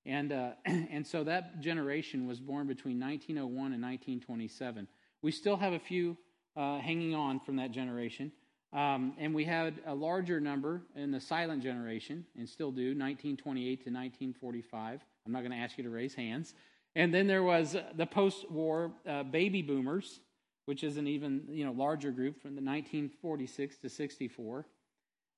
[0.05, 4.87] And, uh, and so that generation was born between 1901 and 1927.
[5.21, 6.17] We still have a few
[6.55, 8.31] uh, hanging on from that generation.
[8.73, 13.65] Um, and we had a larger number in the silent generation, and still do, 1928
[13.65, 15.01] to 1945.
[15.25, 16.53] I'm not going to ask you to raise hands.
[16.95, 20.21] And then there was the post-war uh, baby boomers,
[20.65, 24.65] which is an even you know larger group from the 1946 to 64.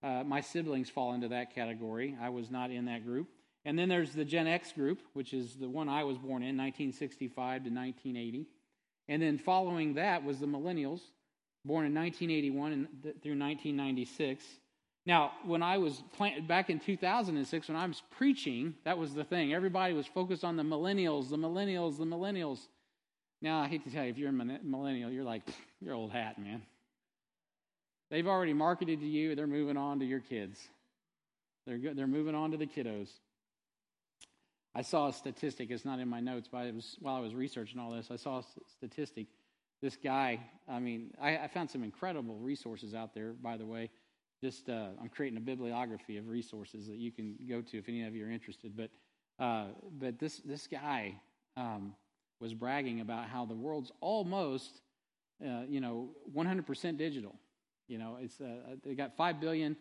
[0.04, 2.16] Uh, my siblings fall into that category.
[2.22, 3.30] I was not in that group.
[3.66, 6.58] And then there's the Gen X group, which is the one I was born in,
[6.58, 8.48] 1965 to 1980.
[9.10, 11.02] And then following that was the millennials,
[11.66, 14.46] born in 1981 through 1996.
[15.06, 19.24] Now, when I was plant- back in 2006, when I was preaching, that was the
[19.24, 19.54] thing.
[19.54, 22.60] Everybody was focused on the millennials, the millennials, the millennials.
[23.42, 25.42] Now, I hate to tell you, if you're a millennial, you're like,
[25.82, 26.62] you're old hat, man.
[28.10, 30.70] They've already marketed to you, they're moving on to your kids.
[31.66, 33.10] They're, they're moving on to the kiddos.
[34.76, 37.36] I saw a statistic, it's not in my notes, but it was while I was
[37.36, 39.28] researching all this, I saw a statistic.
[39.82, 43.90] This guy, I mean, I, I found some incredible resources out there, by the way.
[44.42, 48.04] Just, uh, I'm creating a bibliography of resources that you can go to if any
[48.04, 48.76] of you are interested.
[48.76, 48.90] But,
[49.44, 49.68] uh,
[50.00, 51.16] but this, this guy
[51.56, 51.94] um,
[52.40, 54.82] was bragging about how the world's almost,
[55.46, 57.36] uh, you know, 100% digital.
[57.88, 59.76] You know, it's uh, they got five billion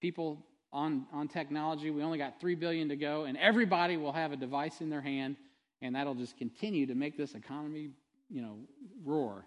[0.00, 1.90] people on on technology.
[1.90, 5.00] We only got three billion to go, and everybody will have a device in their
[5.00, 5.36] hand,
[5.82, 7.90] and that'll just continue to make this economy,
[8.28, 8.58] you know,
[9.04, 9.44] roar.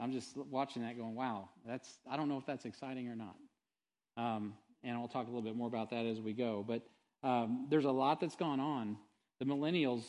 [0.00, 3.36] I'm just watching that, going, "Wow, that's." I don't know if that's exciting or not.
[4.16, 6.64] Um, and I'll talk a little bit more about that as we go.
[6.66, 6.82] But
[7.22, 8.96] um, there's a lot that's gone on.
[9.40, 10.04] The millennials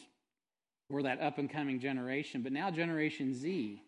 [0.89, 3.81] were that up and coming generation, but now Generation Z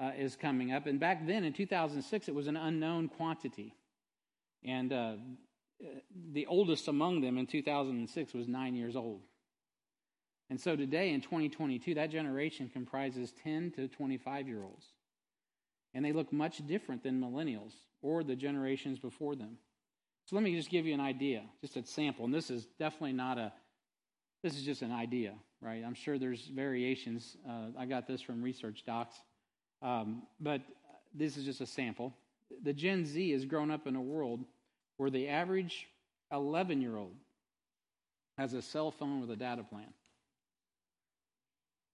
[0.00, 0.86] uh, is coming up.
[0.86, 3.74] And back then in 2006, it was an unknown quantity.
[4.64, 5.14] And uh,
[6.32, 9.22] the oldest among them in 2006 was nine years old.
[10.50, 14.86] And so today in 2022, that generation comprises 10 to 25 year olds.
[15.94, 19.58] And they look much different than millennials or the generations before them.
[20.26, 22.24] So let me just give you an idea, just a sample.
[22.24, 23.52] And this is definitely not a,
[24.42, 25.82] this is just an idea, right?
[25.84, 27.36] I'm sure there's variations.
[27.48, 29.16] Uh, I got this from Research Docs.
[29.80, 30.60] Um, but
[31.14, 32.14] this is just a sample.
[32.62, 34.44] The Gen Z has grown up in a world
[34.98, 35.88] where the average
[36.30, 37.14] 11 year old
[38.36, 39.92] has a cell phone with a data plan.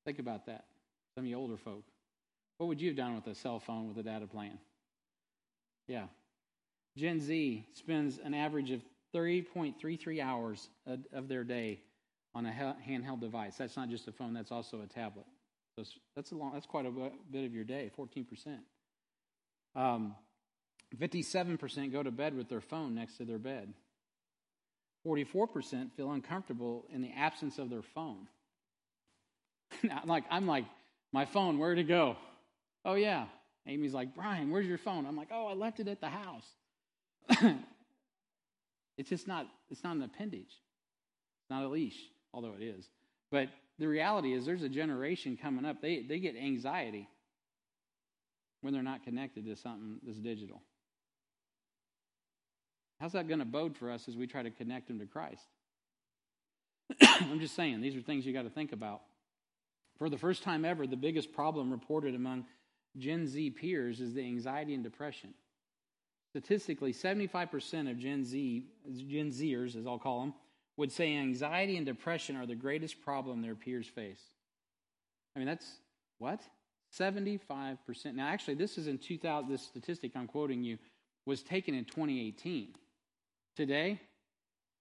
[0.05, 0.65] Think about that.
[1.15, 1.85] Some of you older folk.
[2.59, 4.59] What would you have done with a cell phone with a data plan?
[5.89, 6.07] Yeah.
[6.97, 8.83] Gen Z spends an average of
[9.15, 10.69] 3.33 hours
[11.13, 11.81] of their day
[12.35, 13.57] on a handheld device.
[13.57, 15.27] That's not just a phone, that's also a tablet.
[15.77, 16.91] So that's a long, that's quite a
[17.31, 18.59] bit of your day, 14%.
[19.77, 20.15] Um,
[20.97, 23.73] 57% go to bed with their phone next to their bed.
[25.07, 28.29] 44% feel uncomfortable in the absence of their phone.
[29.83, 30.65] I'm like, I'm like,
[31.13, 32.17] my phone, where'd it go?
[32.85, 33.27] Oh, yeah.
[33.67, 35.07] Amy's like, Brian, where's your phone?
[35.07, 36.47] I'm like, oh, I left it at the house.
[38.99, 40.43] it's just not, it's not an appendage.
[40.43, 41.99] It's not a leash,
[42.33, 42.89] although it is.
[43.31, 47.09] But the reality is there's a generation coming up, they, they get anxiety
[48.61, 50.63] when they're not connected to something that's digital.
[53.05, 55.45] How's that going to bode for us as we try to connect them to Christ?
[57.03, 59.03] I'm just saying, these are things you got to think about.
[59.99, 62.47] For the first time ever, the biggest problem reported among
[62.97, 65.35] Gen Z peers is the anxiety and depression.
[66.31, 68.65] Statistically, 75% of Gen Z,
[69.07, 70.33] Gen Zers, as I'll call them,
[70.79, 74.23] would say anxiety and depression are the greatest problem their peers face.
[75.37, 75.71] I mean, that's
[76.21, 76.41] what?
[76.99, 77.77] 75%.
[78.15, 80.79] Now, actually, this is in 2000, this statistic I'm quoting you
[81.27, 82.77] was taken in 2018.
[83.57, 84.01] Today,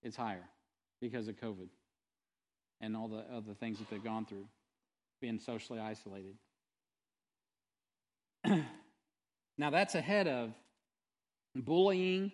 [0.01, 0.43] it's higher
[0.99, 1.67] because of COVID
[2.81, 4.45] and all the other things that they've gone through,
[5.21, 6.35] being socially isolated.
[9.57, 10.53] now, that's ahead of
[11.55, 12.31] bullying,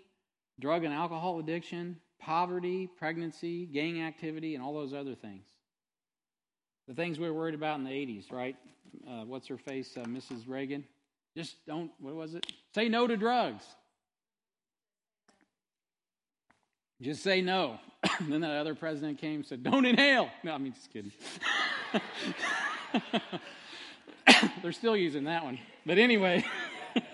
[0.60, 5.46] drug and alcohol addiction, poverty, pregnancy, gang activity, and all those other things.
[6.88, 8.56] The things we were worried about in the 80s, right?
[9.08, 9.96] Uh, what's her face?
[9.98, 10.48] Uh, Mrs.
[10.48, 10.86] Reagan.
[11.36, 12.46] Just don't, what was it?
[12.74, 13.64] Say no to drugs.
[17.02, 17.80] Just say no.
[18.22, 20.30] then that other president came and said, Don't inhale.
[20.44, 21.14] No, I mean, just kidding.
[24.62, 25.60] They're still using that one.
[25.86, 26.46] But anyway,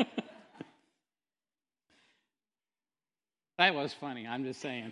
[3.57, 4.27] that was funny.
[4.27, 4.91] I'm just saying.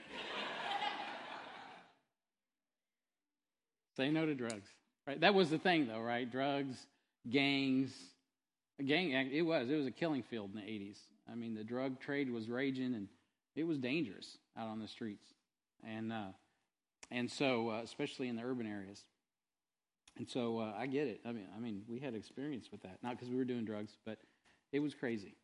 [3.98, 4.70] say no to drugs.
[5.06, 5.20] Right?
[5.20, 6.32] That was the thing, though, right?
[6.32, 6.78] Drugs,
[7.30, 7.94] gangs.
[8.84, 9.70] Gang, it was.
[9.70, 10.98] It was a killing field in the 80s.
[11.32, 13.08] I mean, the drug trade was raging and
[13.56, 15.28] it was dangerous out on the streets,
[15.84, 16.32] and uh,
[17.12, 19.04] and so uh, especially in the urban areas.
[20.18, 21.22] And so uh, I get it.
[21.26, 23.98] I mean, I mean, we had experience with that, not because we were doing drugs,
[24.06, 24.20] but
[24.72, 25.36] it was crazy.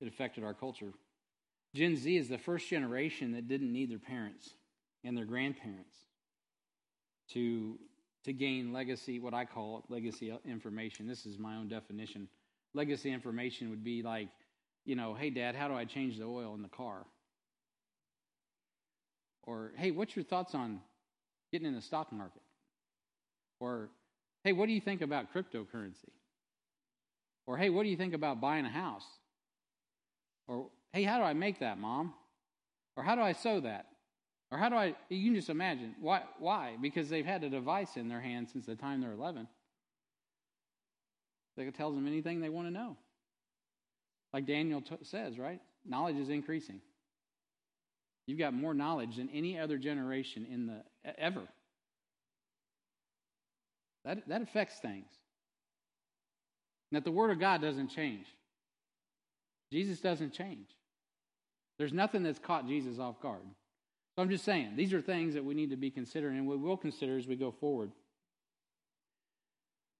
[0.00, 0.92] It affected our culture.
[1.74, 4.50] Gen Z is the first generation that didn't need their parents
[5.04, 5.94] and their grandparents
[7.32, 7.78] to
[8.24, 11.06] to gain legacy, what I call legacy information.
[11.06, 12.28] This is my own definition.
[12.74, 14.28] Legacy information would be like
[14.86, 17.04] you know, hey, dad, how do I change the oil in the car?
[19.42, 20.80] Or, hey, what's your thoughts on
[21.52, 22.42] getting in the stock market?
[23.60, 23.90] Or,
[24.44, 26.10] hey, what do you think about cryptocurrency?
[27.46, 29.06] Or, hey, what do you think about buying a house?
[30.48, 32.14] Or, hey, how do I make that, mom?
[32.96, 33.86] Or, how do I sew that?
[34.50, 35.94] Or, how do I, you can just imagine.
[36.00, 36.22] Why?
[36.38, 36.76] Why?
[36.80, 39.48] Because they've had a device in their hand since the time they're 11
[41.56, 42.96] that tells them anything they want to know.
[44.36, 45.62] Like Daniel t- says, right?
[45.86, 46.82] Knowledge is increasing.
[48.26, 50.82] You've got more knowledge than any other generation in the
[51.18, 51.40] ever.
[54.04, 55.06] That, that affects things.
[56.90, 58.26] And that the Word of God doesn't change.
[59.72, 60.68] Jesus doesn't change.
[61.78, 63.40] There's nothing that's caught Jesus off guard.
[63.40, 66.58] So I'm just saying, these are things that we need to be considering and we
[66.58, 67.90] will consider as we go forward.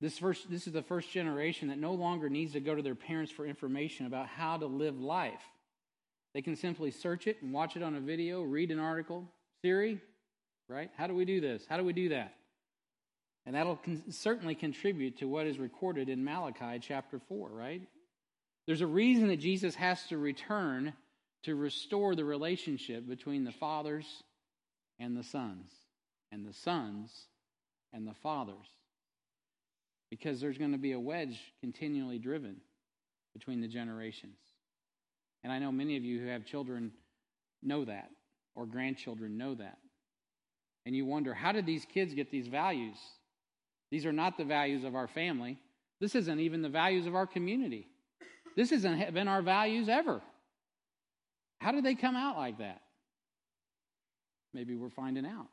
[0.00, 2.94] This, first, this is the first generation that no longer needs to go to their
[2.94, 5.42] parents for information about how to live life.
[6.34, 9.26] They can simply search it and watch it on a video, read an article.
[9.62, 9.98] Siri,
[10.68, 10.90] right?
[10.98, 11.64] How do we do this?
[11.66, 12.34] How do we do that?
[13.46, 17.80] And that'll con- certainly contribute to what is recorded in Malachi chapter 4, right?
[18.66, 20.92] There's a reason that Jesus has to return
[21.44, 24.04] to restore the relationship between the fathers
[24.98, 25.70] and the sons,
[26.32, 27.28] and the sons
[27.94, 28.66] and the fathers
[30.10, 32.56] because there's going to be a wedge continually driven
[33.34, 34.38] between the generations.
[35.44, 36.92] And I know many of you who have children
[37.62, 38.10] know that,
[38.54, 39.78] or grandchildren know that.
[40.84, 42.96] And you wonder, how did these kids get these values?
[43.90, 45.58] These are not the values of our family.
[46.00, 47.88] This isn't even the values of our community.
[48.56, 50.22] This hasn't been our values ever.
[51.60, 52.80] How did they come out like that?
[54.54, 55.48] Maybe we're finding out.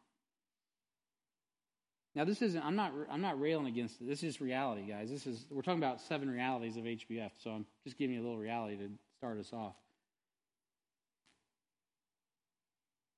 [2.16, 2.64] Now, this isn't.
[2.64, 2.94] I'm not.
[3.10, 4.08] I'm not railing against it.
[4.08, 5.10] This is reality, guys.
[5.10, 5.46] This is.
[5.50, 7.32] We're talking about seven realities of HBF.
[7.40, 9.74] So I'm just giving you a little reality to start us off.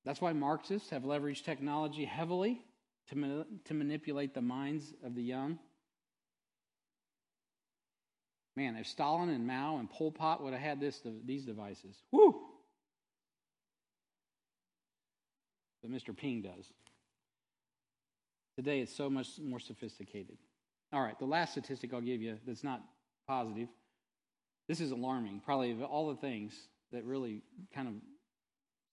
[0.06, 2.62] That's why Marxists have leveraged technology heavily
[3.10, 5.58] to, ma- to manipulate the minds of the young.
[8.56, 12.40] Man, if Stalin and Mao and Pol Pot would have had this, these devices, whoo!
[15.82, 16.16] But Mr.
[16.16, 16.66] Ping does.
[18.56, 20.38] Today, it's so much more sophisticated.
[20.94, 22.82] All right, the last statistic I'll give you that's not
[23.28, 23.68] positive.
[24.68, 25.42] This is alarming.
[25.44, 26.54] Probably of all the things
[26.92, 27.42] that really
[27.74, 27.94] kind of,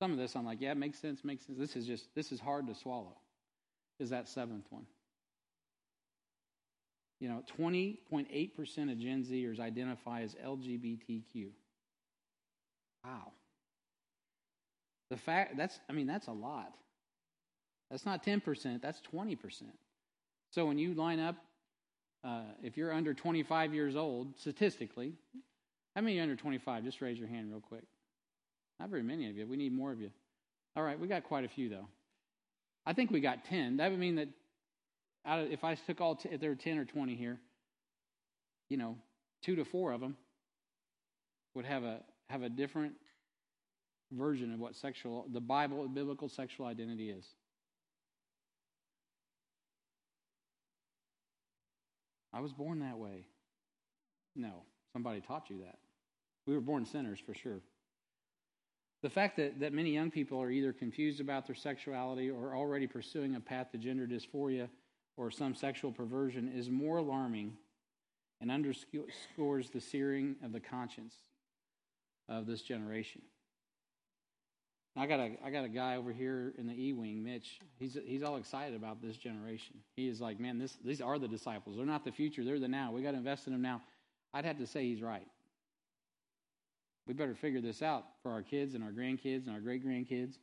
[0.00, 1.58] some of this I'm like, yeah, makes sense, makes sense.
[1.58, 3.16] This is just, this is hard to swallow,
[4.00, 4.86] is that seventh one.
[7.20, 11.50] You know, 20.8% of Gen Zers identify as LGBTQ.
[13.04, 13.32] Wow.
[15.08, 16.72] The fact, that's, I mean, that's a lot.
[17.92, 19.62] That's not 10%, that's 20%.
[20.50, 21.36] So when you line up,
[22.24, 25.12] uh, if you're under 25 years old, statistically,
[25.94, 26.84] how many under 25?
[26.84, 27.84] Just raise your hand real quick.
[28.80, 29.46] Not very many of you.
[29.46, 30.10] We need more of you.
[30.74, 31.86] All right, we got quite a few though.
[32.86, 33.76] I think we got 10.
[33.76, 34.28] That would mean that
[35.26, 37.38] out of, if I took all, t- if there were 10 or 20 here,
[38.70, 38.96] you know,
[39.44, 40.16] two to four of them
[41.54, 42.00] would have a
[42.30, 42.94] have a different
[44.10, 47.26] version of what sexual the Bible biblical sexual identity is.
[52.32, 53.26] I was born that way.
[54.34, 54.62] No,
[54.92, 55.78] somebody taught you that.
[56.46, 57.60] We were born sinners for sure.
[59.02, 62.86] The fact that, that many young people are either confused about their sexuality or already
[62.86, 64.68] pursuing a path to gender dysphoria
[65.16, 67.56] or some sexual perversion is more alarming
[68.40, 71.14] and underscores the searing of the conscience
[72.28, 73.22] of this generation.
[74.96, 77.60] I got a I got a guy over here in the E wing, Mitch.
[77.78, 79.76] He's he's all excited about this generation.
[79.96, 81.76] He is like, man, this these are the disciples.
[81.76, 82.44] They're not the future.
[82.44, 82.92] They're the now.
[82.92, 83.80] We got to invest in them now.
[84.34, 85.26] I'd have to say he's right.
[87.06, 90.34] We better figure this out for our kids and our grandkids and our great grandkids.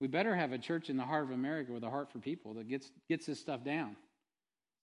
[0.00, 2.54] We better have a church in the heart of America with a heart for people
[2.54, 3.96] that gets gets this stuff down.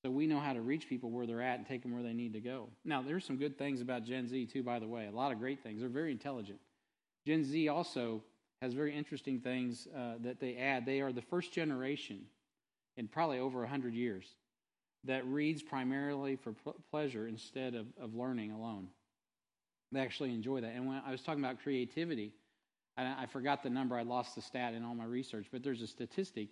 [0.04, 2.14] So we know how to reach people where they're at and take them where they
[2.14, 2.70] need to go.
[2.84, 5.06] Now, there's some good things about Gen Z too, by the way.
[5.06, 5.80] A lot of great things.
[5.80, 6.60] They're very intelligent.
[7.26, 8.24] Gen Z also
[8.62, 10.86] has very interesting things uh, that they add.
[10.86, 12.22] They are the first generation
[12.98, 14.26] in probably over 100 years
[15.06, 16.54] that reads primarily for
[16.92, 18.88] pleasure instead of, of learning alone.
[19.92, 20.74] They actually enjoy that.
[20.76, 22.34] And when I was talking about creativity,
[22.98, 25.82] I, I forgot the number, I lost the stat in all my research, but there's
[25.82, 26.50] a statistic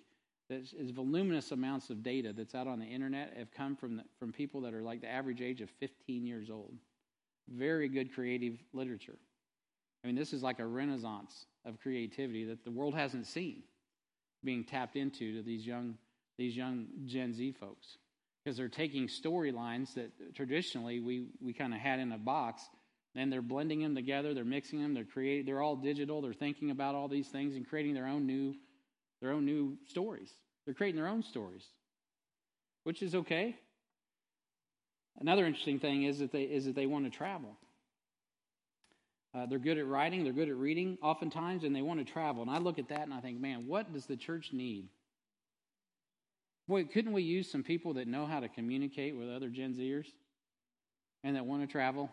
[0.49, 4.03] that is voluminous amounts of data that's out on the internet have come from, the,
[4.17, 6.73] from people that are like the average age of 15 years old.
[7.47, 9.17] Very good creative literature.
[10.03, 13.63] I mean, this is like a renaissance of creativity that the world hasn't seen
[14.43, 15.95] being tapped into to these young,
[16.37, 17.97] these young Gen Z folks.
[18.43, 22.63] Because they're taking storylines that traditionally we, we kind of had in a box
[23.15, 26.71] and they're blending them together, they're mixing them, they're creating, they're all digital, they're thinking
[26.71, 28.55] about all these things and creating their own new
[29.21, 30.31] their own new stories.
[30.63, 31.65] They're creating their own stories,
[32.85, 33.57] which is okay.
[35.19, 37.57] Another interesting thing is that they is that they want to travel.
[39.33, 42.41] Uh, they're good at writing, they're good at reading, oftentimes, and they want to travel.
[42.41, 44.89] And I look at that and I think, man, what does the church need?
[46.67, 50.05] Boy, couldn't we use some people that know how to communicate with other Gen Zers
[51.23, 52.09] and that want to travel?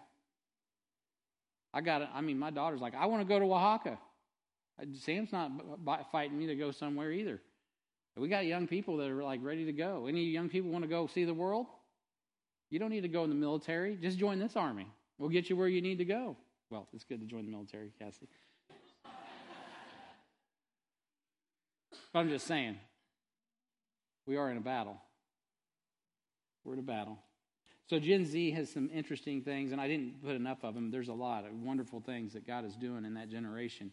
[1.73, 2.09] I got it.
[2.15, 3.99] I mean, my daughter's like, I want to go to Oaxaca.
[4.95, 5.51] Sam's not
[6.13, 7.41] fighting me to go somewhere either.
[8.17, 10.07] We got young people that are like ready to go.
[10.07, 11.67] Any young people want to go see the world?
[12.71, 13.97] You don't need to go in the military.
[13.97, 14.87] Just join this army.
[15.19, 16.37] We'll get you where you need to go.
[16.71, 18.29] Well, it's good to join the military, Cassie.
[22.13, 22.77] but I'm just saying,
[24.27, 25.01] we are in a battle.
[26.65, 27.19] We're in a battle.
[27.89, 30.91] So Gen Z has some interesting things, and I didn't put enough of them.
[30.91, 33.93] There's a lot of wonderful things that God is doing in that generation.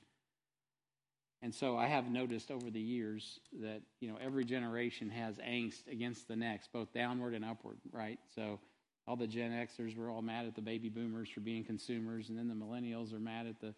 [1.43, 5.87] And so I have noticed over the years that, you know, every generation has angst
[5.91, 8.17] against the next, both downward and upward, right?
[8.33, 8.59] So
[9.07, 12.37] all the Gen Xers were all mad at the baby boomers for being consumers, and
[12.37, 13.73] then the millennials are mad at the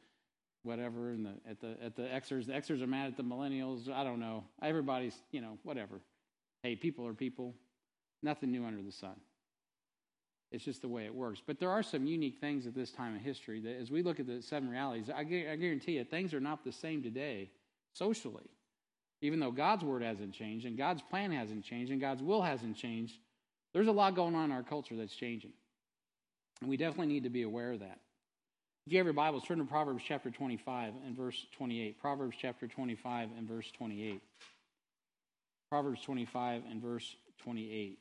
[0.63, 3.89] whatever, and the at the at the Xers, the Xers are mad at the millennials.
[3.89, 4.43] I don't know.
[4.61, 6.01] Everybody's, you know, whatever.
[6.63, 7.55] Hey, people are people.
[8.23, 9.15] Nothing new under the sun.
[10.51, 11.41] It's just the way it works.
[11.45, 14.19] But there are some unique things at this time in history that, as we look
[14.19, 17.49] at the seven realities, I, I guarantee you, things are not the same today
[17.93, 18.49] socially.
[19.21, 22.77] Even though God's word hasn't changed, and God's plan hasn't changed, and God's will hasn't
[22.77, 23.15] changed,
[23.75, 25.51] there's a lot going on in our culture that's changing.
[26.61, 27.99] And we definitely need to be aware of that.
[28.87, 31.99] If you have your Bibles, turn to Proverbs chapter 25 and verse 28.
[31.99, 34.21] Proverbs chapter 25 and verse 28.
[35.69, 37.99] Proverbs 25 and verse 28.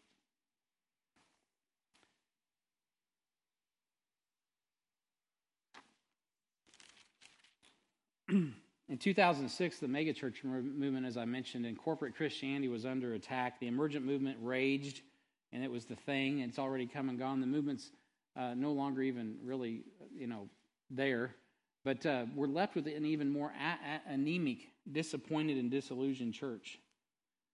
[8.30, 13.58] In 2006, the megachurch movement, as I mentioned, in corporate Christianity was under attack.
[13.58, 15.00] The emergent movement raged,
[15.54, 16.40] and it was the thing.
[16.40, 17.40] It's already come and gone.
[17.40, 17.92] The movement's
[18.36, 20.48] uh, no longer even really, you know,
[20.90, 21.34] there.
[21.84, 26.80] But uh, we're left with an even more a- a- anemic, disappointed, and disillusioned church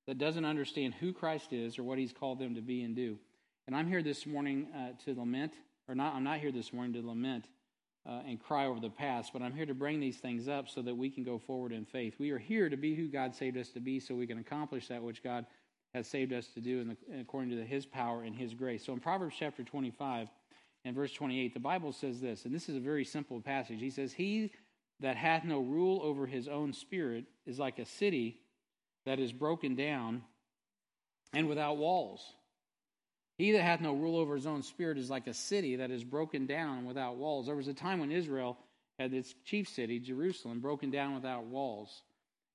[0.06, 3.18] that doesn't understand who Christ is or what He's called them to be and do.
[3.66, 5.52] And I'm here this morning uh, to lament,
[5.86, 6.14] or not.
[6.14, 7.44] I'm not here this morning to lament
[8.08, 10.80] uh, and cry over the past, but I'm here to bring these things up so
[10.82, 12.14] that we can go forward in faith.
[12.18, 14.88] We are here to be who God saved us to be so we can accomplish
[14.88, 15.44] that which God
[15.94, 18.84] has saved us to do the, according to the, His power and His grace.
[18.84, 20.28] So in Proverbs chapter 25
[20.84, 23.80] and verse 28, the Bible says this, and this is a very simple passage.
[23.80, 24.52] He says, He
[25.00, 28.40] that hath no rule over his own spirit is like a city
[29.06, 30.22] that is broken down
[31.32, 32.22] and without walls.
[33.38, 36.04] He that hath no rule over his own spirit is like a city that is
[36.04, 37.46] broken down and without walls.
[37.46, 38.58] There was a time when Israel
[38.98, 42.02] had its chief city, Jerusalem, broken down without walls.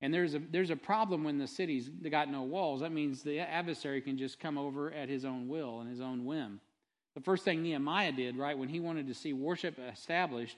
[0.05, 2.81] And there's a, there's a problem when the city's got no walls.
[2.81, 6.25] That means the adversary can just come over at his own will and his own
[6.25, 6.59] whim.
[7.15, 10.57] The first thing Nehemiah did, right, when he wanted to see worship established,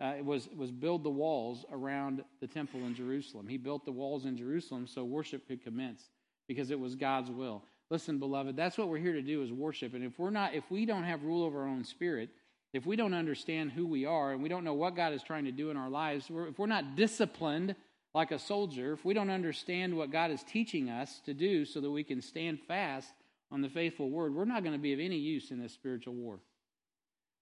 [0.00, 3.48] uh, was, was build the walls around the temple in Jerusalem.
[3.48, 6.10] He built the walls in Jerusalem so worship could commence
[6.46, 7.64] because it was God's will.
[7.90, 9.94] Listen, beloved, that's what we're here to do is worship.
[9.94, 12.30] And if we're not, if we don't have rule over our own spirit,
[12.74, 15.44] If we don't understand who we are and we don't know what God is trying
[15.44, 17.76] to do in our lives, if we're not disciplined
[18.14, 21.80] like a soldier, if we don't understand what God is teaching us to do so
[21.80, 23.12] that we can stand fast
[23.50, 26.14] on the faithful word, we're not going to be of any use in this spiritual
[26.14, 26.38] war.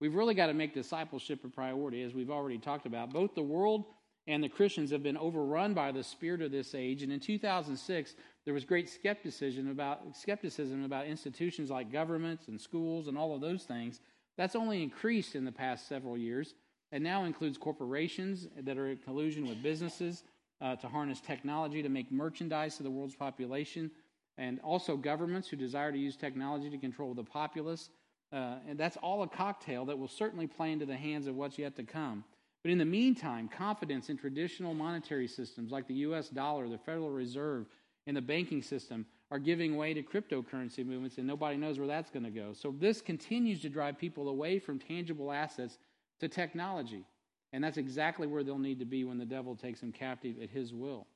[0.01, 3.13] We've really got to make discipleship a priority, as we've already talked about.
[3.13, 3.85] Both the world
[4.27, 7.03] and the Christians have been overrun by the spirit of this age.
[7.03, 8.15] And in 2006,
[8.45, 13.41] there was great skepticism about skepticism about institutions like governments and schools and all of
[13.41, 14.01] those things.
[14.37, 16.55] That's only increased in the past several years,
[16.91, 20.25] and now includes corporations that are in collusion with businesses
[20.63, 23.91] uh, to harness technology to make merchandise to the world's population,
[24.39, 27.91] and also governments who desire to use technology to control the populace
[28.33, 31.59] uh, and that's all a cocktail that will certainly play into the hands of what's
[31.59, 32.25] yet to come.
[32.65, 37.11] But in the meantime, confidence in traditional monetary systems like the US dollar, the Federal
[37.11, 37.67] Reserve,
[38.07, 42.11] and the banking system are giving way to cryptocurrency movements, and nobody knows where that's
[42.11, 42.53] going to go.
[42.53, 45.79] So this continues to drive people away from tangible assets
[46.21, 47.05] to technology.
[47.53, 50.51] And that's exactly where they'll need to be when the devil takes them captive at
[50.51, 51.07] his will.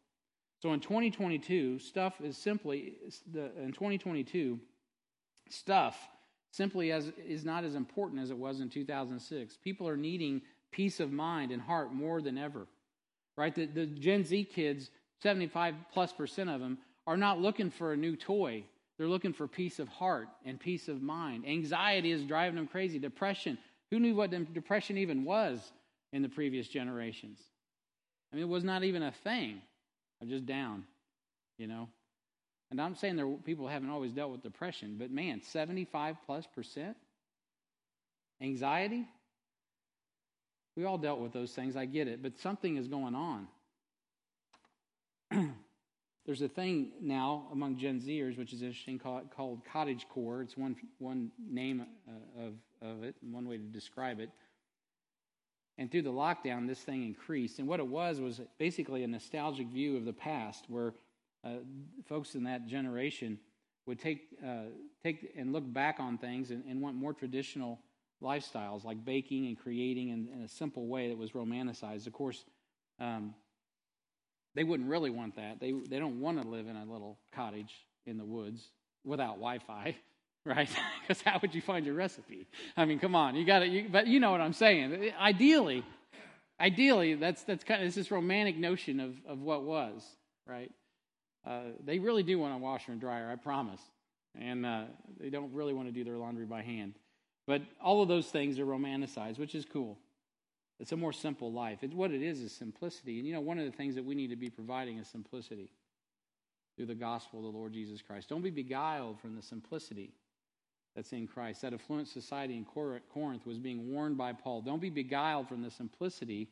[0.62, 2.94] So in 2022, stuff is simply,
[3.34, 4.58] in 2022,
[5.48, 5.96] stuff
[6.50, 9.58] simply as is not as important as it was in 2006.
[9.62, 10.40] People are needing
[10.72, 12.66] peace of mind and heart more than ever.
[13.36, 13.54] Right?
[13.54, 14.90] The, the Gen Z kids,
[15.22, 18.64] 75 plus percent of them, are not looking for a new toy.
[18.96, 21.44] They're looking for peace of heart and peace of mind.
[21.46, 22.98] Anxiety is driving them crazy.
[22.98, 23.58] Depression.
[23.90, 25.72] Who knew what depression even was
[26.16, 27.38] in the previous generations?
[28.32, 29.60] I mean, it was not even a thing.
[30.20, 30.84] I'm just down,
[31.58, 31.88] you know.
[32.70, 36.96] And I'm saying there people haven't always dealt with depression, but man, 75 plus percent
[38.40, 39.06] anxiety.
[40.74, 41.76] We all dealt with those things.
[41.76, 43.46] I get it, but something is going on.
[46.26, 50.42] There's a thing now among Gen Zers, which is interesting, called, called cottage core.
[50.42, 54.30] It's one one name uh, of of it, one way to describe it.
[55.78, 57.58] And through the lockdown, this thing increased.
[57.58, 60.94] And what it was was basically a nostalgic view of the past, where
[61.44, 61.58] uh,
[62.08, 63.38] folks in that generation
[63.86, 64.64] would take uh,
[65.02, 67.78] take and look back on things and, and, want more traditional
[68.22, 72.06] lifestyles like baking and creating in, in a simple way that was romanticized.
[72.06, 72.44] Of course,
[72.98, 73.34] um,
[74.54, 75.60] they wouldn't really want that.
[75.60, 78.70] They they don't want to live in a little cottage in the woods
[79.04, 79.94] without Wi-Fi,
[80.46, 80.68] right?
[81.06, 82.48] Because how would you find your recipe?
[82.76, 83.86] I mean, come on, you got to.
[83.90, 85.12] But you know what I'm saying.
[85.20, 85.84] Ideally,
[86.58, 90.02] ideally, that's that's kind of it's this romantic notion of of what was,
[90.48, 90.72] right?
[91.46, 93.80] Uh, they really do want a washer and dryer, I promise.
[94.38, 94.84] And uh,
[95.20, 96.94] they don't really want to do their laundry by hand.
[97.46, 99.96] But all of those things are romanticized, which is cool.
[100.80, 101.78] It's a more simple life.
[101.82, 103.18] It's, what it is is simplicity.
[103.18, 105.70] And you know, one of the things that we need to be providing is simplicity
[106.76, 108.28] through the gospel of the Lord Jesus Christ.
[108.28, 110.12] Don't be beguiled from the simplicity
[110.96, 111.62] that's in Christ.
[111.62, 114.62] That affluent society in Corinth was being warned by Paul.
[114.62, 116.48] Don't be beguiled from the simplicity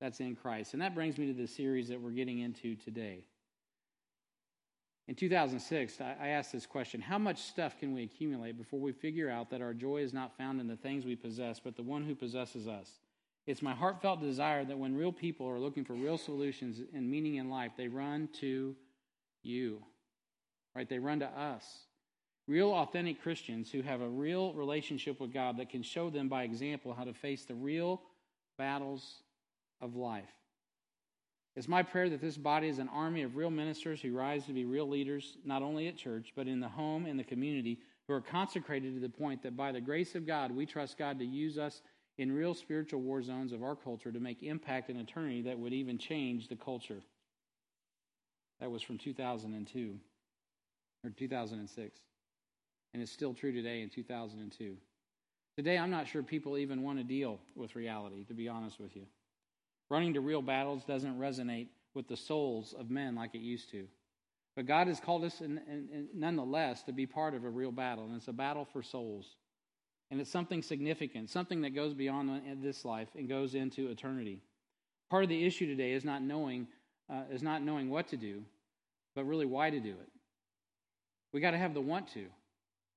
[0.00, 0.74] that's in Christ.
[0.74, 3.24] And that brings me to the series that we're getting into today.
[5.08, 9.28] In 2006, I asked this question How much stuff can we accumulate before we figure
[9.28, 12.04] out that our joy is not found in the things we possess, but the one
[12.04, 13.00] who possesses us?
[13.46, 17.36] It's my heartfelt desire that when real people are looking for real solutions and meaning
[17.36, 18.76] in life, they run to
[19.42, 19.82] you,
[20.76, 20.88] right?
[20.88, 21.64] They run to us.
[22.50, 26.42] Real, authentic Christians who have a real relationship with God that can show them by
[26.42, 28.02] example how to face the real
[28.58, 29.22] battles
[29.80, 30.32] of life.
[31.54, 34.52] It's my prayer that this body is an army of real ministers who rise to
[34.52, 37.78] be real leaders, not only at church, but in the home and the community,
[38.08, 41.20] who are consecrated to the point that by the grace of God, we trust God
[41.20, 41.82] to use us
[42.18, 45.72] in real spiritual war zones of our culture to make impact in eternity that would
[45.72, 47.02] even change the culture.
[48.58, 49.94] That was from 2002
[51.04, 52.00] or 2006.
[52.92, 54.76] And it's still true today in 2002.
[55.56, 58.96] Today, I'm not sure people even want to deal with reality, to be honest with
[58.96, 59.06] you.
[59.90, 63.86] Running to real battles doesn't resonate with the souls of men like it used to.
[64.56, 67.72] But God has called us, in, in, in, nonetheless, to be part of a real
[67.72, 69.36] battle, and it's a battle for souls.
[70.10, 74.42] And it's something significant, something that goes beyond this life and goes into eternity.
[75.08, 76.66] Part of the issue today is not knowing,
[77.08, 78.42] uh, is not knowing what to do,
[79.14, 80.08] but really why to do it.
[81.32, 82.26] We got to have the want to.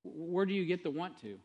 [0.03, 1.39] Where do you get the want to?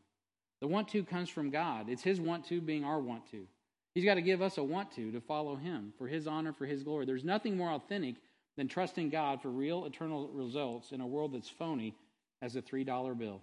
[0.60, 1.88] The want to comes from God.
[1.88, 3.46] It's His want to being our want to.
[3.94, 6.66] He's got to give us a want to to follow him for his honor, for
[6.66, 7.04] his glory.
[7.04, 8.14] There's nothing more authentic
[8.56, 11.96] than trusting God for real eternal results in a world that's phony
[12.40, 13.40] as a $3 bill.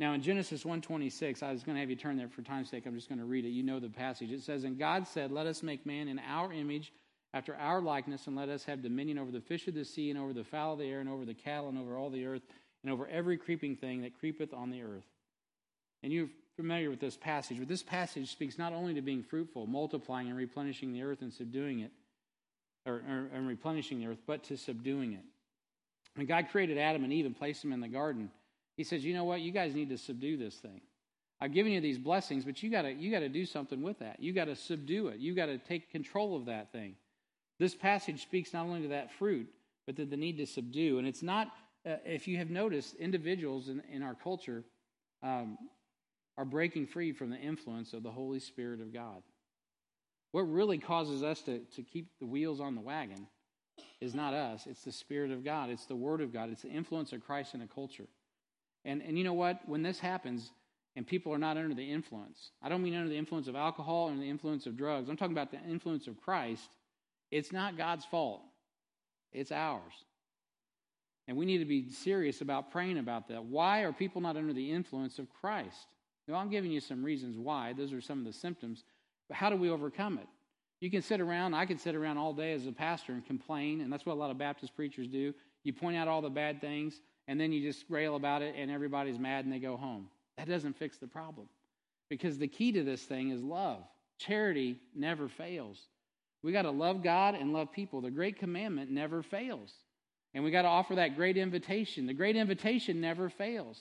[0.00, 2.86] Now in Genesis 1:26, I was going to have you turn there for time's sake.
[2.86, 3.50] I'm just going to read it.
[3.50, 4.32] You know the passage.
[4.32, 6.92] It says, "And God said, Let us make man in our image,
[7.32, 10.18] after our likeness, and let us have dominion over the fish of the sea, and
[10.18, 12.42] over the fowl of the air, and over the cattle, and over all the earth,
[12.82, 15.06] and over every creeping thing that creepeth on the earth."
[16.02, 19.66] And you're familiar with this passage, but this passage speaks not only to being fruitful,
[19.66, 21.92] multiplying and replenishing the earth and subduing it,
[22.86, 25.24] or, or and replenishing the earth, but to subduing it.
[26.14, 28.30] When God created Adam and Eve and placed them in the garden,
[28.76, 29.42] He says, "You know what?
[29.42, 30.80] You guys need to subdue this thing.
[31.38, 33.98] I've given you these blessings, but you got to you got to do something with
[33.98, 34.20] that.
[34.20, 35.18] You got to subdue it.
[35.18, 36.96] You got to take control of that thing."
[37.58, 39.46] This passage speaks not only to that fruit,
[39.86, 40.98] but to the need to subdue.
[40.98, 41.54] And it's not,
[41.86, 44.64] uh, if you have noticed, individuals in, in our culture
[45.22, 45.58] um,
[46.36, 49.22] are breaking free from the influence of the Holy Spirit of God.
[50.32, 53.26] What really causes us to, to keep the wheels on the wagon
[54.00, 56.68] is not us, it's the Spirit of God, it's the Word of God, it's the
[56.68, 58.06] influence of Christ in a culture.
[58.84, 59.60] And, and you know what?
[59.66, 60.52] When this happens
[60.96, 64.10] and people are not under the influence, I don't mean under the influence of alcohol
[64.10, 66.68] or the influence of drugs, I'm talking about the influence of Christ
[67.30, 68.42] it's not God's fault,
[69.32, 69.92] it's ours.
[71.30, 73.44] And we need to be serious about praying about that.
[73.44, 75.86] Why are people not under the influence of Christ?
[76.26, 77.72] Now, I'm giving you some reasons why.
[77.72, 78.82] Those are some of the symptoms.
[79.28, 80.26] But how do we overcome it?
[80.80, 83.80] You can sit around, I can sit around all day as a pastor and complain,
[83.80, 85.32] and that's what a lot of Baptist preachers do.
[85.62, 88.68] You point out all the bad things, and then you just rail about it, and
[88.68, 90.08] everybody's mad and they go home.
[90.36, 91.46] That doesn't fix the problem.
[92.08, 93.84] Because the key to this thing is love.
[94.18, 95.78] Charity never fails.
[96.42, 98.00] We got to love God and love people.
[98.00, 99.72] The great commandment never fails.
[100.34, 102.06] And we got to offer that great invitation.
[102.06, 103.80] The great invitation never fails.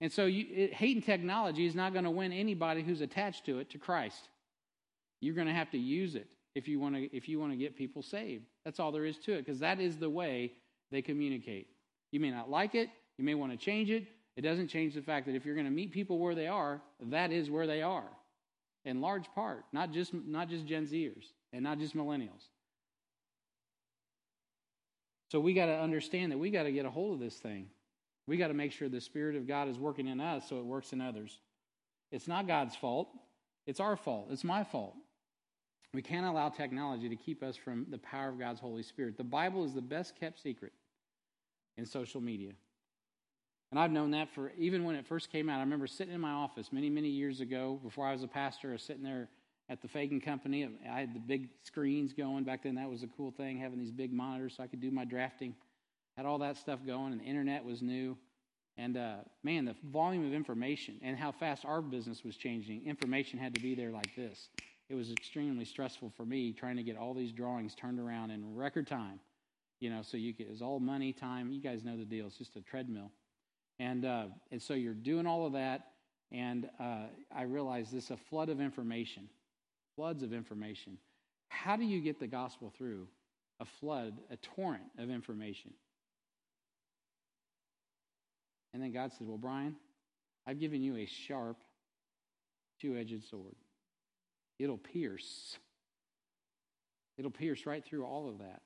[0.00, 3.58] And so you, it, hating technology is not going to win anybody who's attached to
[3.58, 4.28] it to Christ.
[5.20, 7.56] You're going to have to use it if you want to if you want to
[7.56, 8.44] get people saved.
[8.64, 10.52] That's all there is to it because that is the way
[10.90, 11.68] they communicate.
[12.12, 12.88] You may not like it,
[13.18, 14.06] you may want to change it.
[14.36, 16.80] It doesn't change the fact that if you're going to meet people where they are,
[17.10, 18.08] that is where they are.
[18.86, 22.48] In large part, not just not just Gen Zers and not just millennials.
[25.30, 27.68] So we got to understand that we got to get a hold of this thing.
[28.26, 30.64] We got to make sure the Spirit of God is working in us so it
[30.64, 31.38] works in others.
[32.10, 33.08] It's not God's fault,
[33.66, 34.94] it's our fault, it's my fault.
[35.92, 39.16] We can't allow technology to keep us from the power of God's Holy Spirit.
[39.16, 40.72] The Bible is the best kept secret
[41.76, 42.52] in social media.
[43.70, 45.58] And I've known that for even when it first came out.
[45.58, 48.70] I remember sitting in my office many, many years ago before I was a pastor.
[48.72, 49.28] Was sitting there
[49.70, 50.68] at the Fagan Company.
[50.90, 52.74] I had the big screens going back then.
[52.74, 55.54] That was a cool thing, having these big monitors so I could do my drafting.
[56.16, 58.18] Had all that stuff going, and the internet was new.
[58.76, 62.84] And uh, man, the volume of information and how fast our business was changing.
[62.84, 64.48] Information had to be there like this.
[64.88, 68.56] It was extremely stressful for me trying to get all these drawings turned around in
[68.56, 69.20] record time.
[69.78, 71.52] You know, so you could, it was all money, time.
[71.52, 72.26] You guys know the deal.
[72.26, 73.12] It's just a treadmill.
[73.78, 75.92] And, uh, and so you're doing all of that.
[76.32, 77.04] And uh,
[77.34, 79.28] I realized this a flood of information
[80.00, 80.96] floods of information.
[81.50, 83.06] How do you get the gospel through
[83.60, 85.74] a flood, a torrent of information?
[88.72, 89.76] And then God said, Well, Brian,
[90.46, 91.58] I've given you a sharp,
[92.80, 93.56] two edged sword.
[94.58, 95.58] It'll pierce.
[97.18, 98.62] It'll pierce right through all of that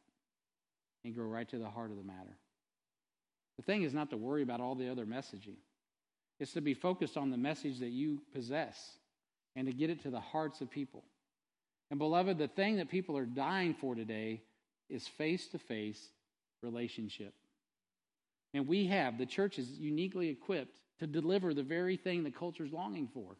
[1.05, 2.39] and go right to the heart of the matter.
[3.57, 5.57] The thing is not to worry about all the other messaging,
[6.39, 8.99] it's to be focused on the message that you possess
[9.57, 11.03] and to get it to the hearts of people.
[11.95, 14.43] And beloved, the thing that people are dying for today
[14.91, 16.09] is face to face
[16.61, 17.33] relationship.
[18.53, 22.65] And we have, the church is uniquely equipped to deliver the very thing the culture
[22.65, 23.37] is longing for.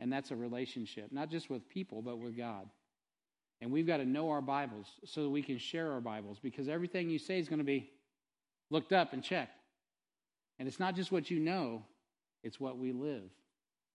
[0.00, 2.68] And that's a relationship, not just with people, but with God.
[3.62, 6.68] And we've got to know our Bibles so that we can share our Bibles because
[6.68, 7.88] everything you say is going to be
[8.68, 9.62] looked up and checked.
[10.58, 11.86] And it's not just what you know,
[12.42, 13.30] it's what we live.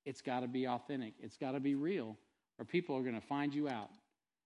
[0.04, 2.18] It's got to be authentic, it's got to be real
[2.62, 3.90] or people are going to find you out,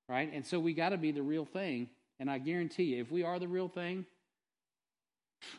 [0.08, 0.32] right?
[0.34, 1.90] And so we got to be the real thing.
[2.18, 4.06] And I guarantee you, if we are the real thing,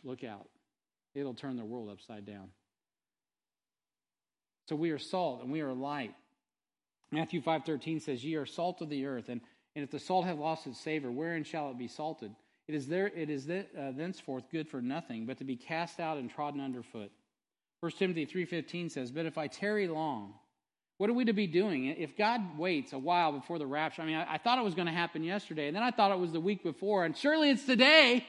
[0.02, 0.48] look out.
[1.14, 2.48] It'll turn the world upside down.
[4.70, 6.14] So we are salt and we are light.
[7.12, 9.42] Matthew 5.13 says, Ye are salt of the earth, and,
[9.76, 12.34] and if the salt have lost its savor, wherein shall it be salted?
[12.66, 16.00] It is, there, it is th- uh, thenceforth good for nothing, but to be cast
[16.00, 17.12] out and trodden underfoot.
[17.80, 20.34] 1 Timothy 3.15 says, But if I tarry long,
[20.98, 21.86] what are we to be doing?
[21.86, 24.74] If God waits a while before the rapture, I mean, I, I thought it was
[24.74, 27.50] going to happen yesterday, and then I thought it was the week before, and surely
[27.50, 28.24] it's today.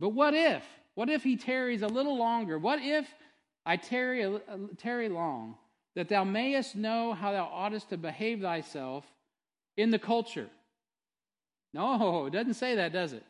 [0.00, 0.64] But what if?
[0.94, 2.58] What if he tarries a little longer?
[2.58, 3.06] What if
[3.66, 4.40] I tarry,
[4.78, 5.56] tarry long,
[5.94, 9.04] that thou mayest know how thou oughtest to behave thyself
[9.76, 10.48] in the culture?
[11.74, 13.24] No, it doesn't say that, does it?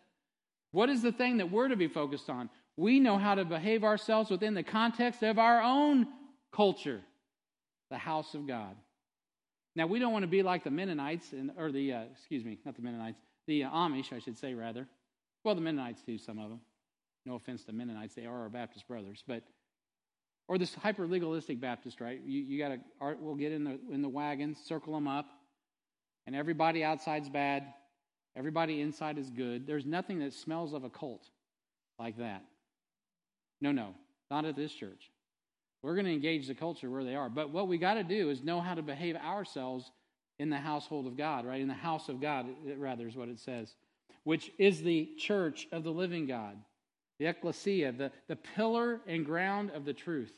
[0.70, 2.50] What is the thing that we're to be focused on?
[2.76, 6.06] We know how to behave ourselves within the context of our own
[6.52, 7.00] culture
[7.90, 8.74] the house of God.
[9.74, 12.58] Now, we don't want to be like the Mennonites, and, or the, uh, excuse me,
[12.64, 14.88] not the Mennonites, the uh, Amish, I should say, rather.
[15.44, 16.60] Well, the Mennonites do, some of them.
[17.24, 19.22] No offense to Mennonites, they are our Baptist brothers.
[19.26, 19.42] But
[20.48, 22.20] Or this hyper legalistic Baptist, right?
[22.24, 25.26] You, you got to, we'll get in the, in the wagon, circle them up,
[26.26, 27.64] and everybody outside's bad,
[28.36, 29.66] everybody inside is good.
[29.66, 31.28] There's nothing that smells of a cult
[31.98, 32.42] like that.
[33.60, 33.94] No, no,
[34.30, 35.10] not at this church.
[35.86, 37.28] We're going to engage the culture where they are.
[37.28, 39.92] But what we got to do is know how to behave ourselves
[40.36, 41.60] in the household of God, right?
[41.60, 43.72] In the house of God, rather, is what it says,
[44.24, 46.56] which is the church of the living God,
[47.20, 50.32] the ecclesia, the, the pillar and ground of the truth.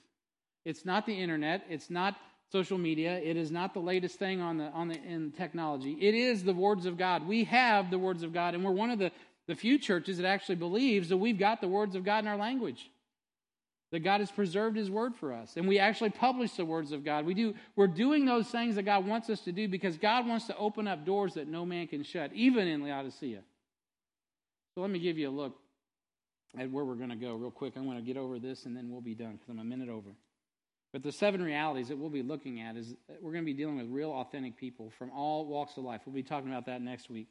[0.66, 2.16] It's not the internet, it's not
[2.52, 5.96] social media, it is not the latest thing on the on the in technology.
[5.98, 7.26] It is the words of God.
[7.26, 9.12] We have the words of God, and we're one of the,
[9.46, 12.36] the few churches that actually believes that we've got the words of God in our
[12.36, 12.90] language
[13.90, 15.56] that God has preserved his word for us.
[15.56, 17.24] And we actually publish the words of God.
[17.24, 20.46] We do, we're doing those things that God wants us to do because God wants
[20.46, 23.40] to open up doors that no man can shut, even in Laodicea.
[24.74, 25.56] So let me give you a look
[26.58, 27.74] at where we're going to go real quick.
[27.76, 29.88] I'm going to get over this and then we'll be done because I'm a minute
[29.88, 30.10] over.
[30.92, 33.76] But the seven realities that we'll be looking at is we're going to be dealing
[33.76, 36.02] with real, authentic people from all walks of life.
[36.04, 37.28] We'll be talking about that next week.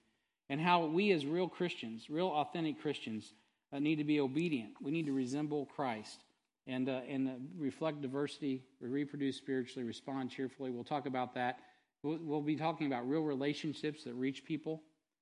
[0.49, 3.33] And how we, as real Christians, real, authentic Christians,
[3.73, 4.73] uh, need to be obedient.
[4.81, 6.23] We need to resemble Christ
[6.68, 10.70] and, uh, and uh, reflect diversity, reproduce spiritually, respond cheerfully.
[10.70, 11.59] We'll talk about that.
[12.03, 14.82] We'll, we'll be talking about real relationships that reach people.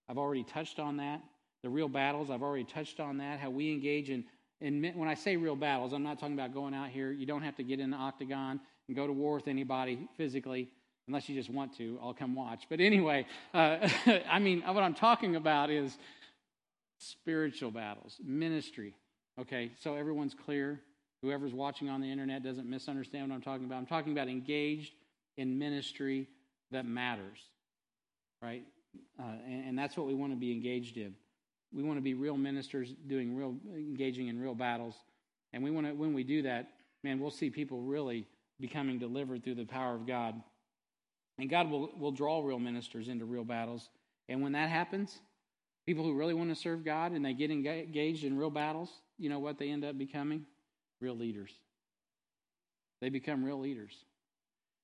[0.10, 1.22] I've already touched on that.
[1.64, 3.39] The real battles, I've already touched on that.
[3.39, 4.26] How we engage in,
[4.60, 7.12] in when I say real battles, I'm not talking about going out here.
[7.12, 10.70] You don't have to get in the octagon and go to war with anybody physically
[11.08, 12.00] unless you just want to.
[12.02, 12.66] I'll come watch.
[12.70, 13.88] But anyway, uh,
[14.30, 15.98] I mean, what I'm talking about is
[17.00, 18.96] spiritual battles, ministry.
[19.39, 20.82] Okay, so everyone's clear
[21.26, 23.78] whoever's watching on the internet doesn't misunderstand what I'm talking about.
[23.78, 24.93] I'm talking about engaged
[25.38, 26.28] in ministry
[26.71, 27.39] that matters,
[28.43, 28.63] right?
[29.19, 31.15] Uh, and, and, that's what we want to be engaged in.
[31.73, 34.93] We want to be real ministers doing real, engaging in real battles.
[35.51, 36.69] And we want to, when we do that,
[37.03, 38.28] man, we'll see people really
[38.59, 40.36] becoming delivered through the power of God.
[41.39, 43.89] And God will, will draw real ministers into real battles.
[44.30, 45.19] And when that happens,
[45.86, 49.30] people who really want to serve God and they get engaged in real battles, you
[49.30, 50.45] know what they end up becoming?
[51.00, 51.52] Real leaders.
[53.02, 53.93] They become real leaders.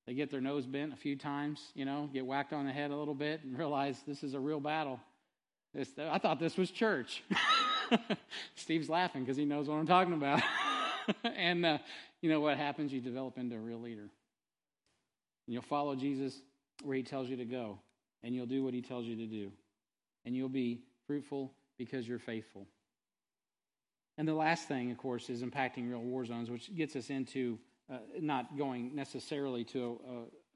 [0.08, 2.92] They get their nose bent a few times, you know, get whacked on the head
[2.92, 5.00] a little bit, and realize this is a real battle.
[5.74, 7.24] This, I thought this was church.
[8.56, 10.42] Steve's laughing because he knows what I'm talking about.
[11.24, 11.78] and uh,
[12.22, 12.92] you know what happens?
[12.92, 14.02] You develop into a real leader.
[14.02, 16.42] And you'll follow Jesus
[16.84, 17.80] where he tells you to go,
[18.24, 19.52] and you'll do what he tells you to do.
[20.26, 22.68] And you'll be fruitful because you're faithful.
[24.22, 27.58] And the last thing, of course, is impacting real war zones, which gets us into
[27.92, 30.00] uh, not going necessarily to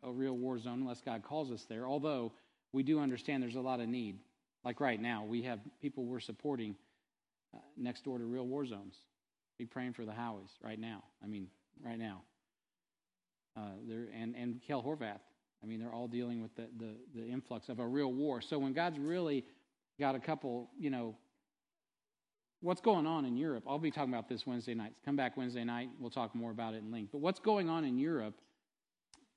[0.03, 2.31] a, a, a, real war zone unless God calls us there, although
[2.73, 4.19] we do understand there's a lot of need.
[4.63, 6.75] Like right now, we have people we're supporting
[7.55, 8.97] uh, next door to real war zones.
[9.57, 11.01] Be praying for the Howies right now.
[11.23, 11.47] I mean,
[11.83, 12.21] right now.
[13.57, 13.61] Uh,
[14.15, 15.21] and, and Kel Horvath.
[15.63, 18.41] I mean, they're all dealing with the, the, the influx of a real war.
[18.41, 19.43] So when God's really
[19.99, 21.15] got a couple, you know,
[22.65, 23.63] what's going on in Europe?
[23.67, 24.93] I'll be talking about this Wednesday night.
[25.05, 25.89] Come back Wednesday night.
[25.99, 27.11] We'll talk more about it in length.
[27.11, 28.33] But what's going on in Europe?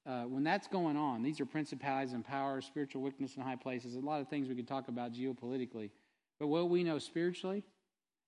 [0.06, 3.94] Uh, when that's going on, these are principalities and powers, spiritual weakness in high places.
[3.94, 5.90] A lot of things we could talk about geopolitically.
[6.40, 7.62] But what we know spiritually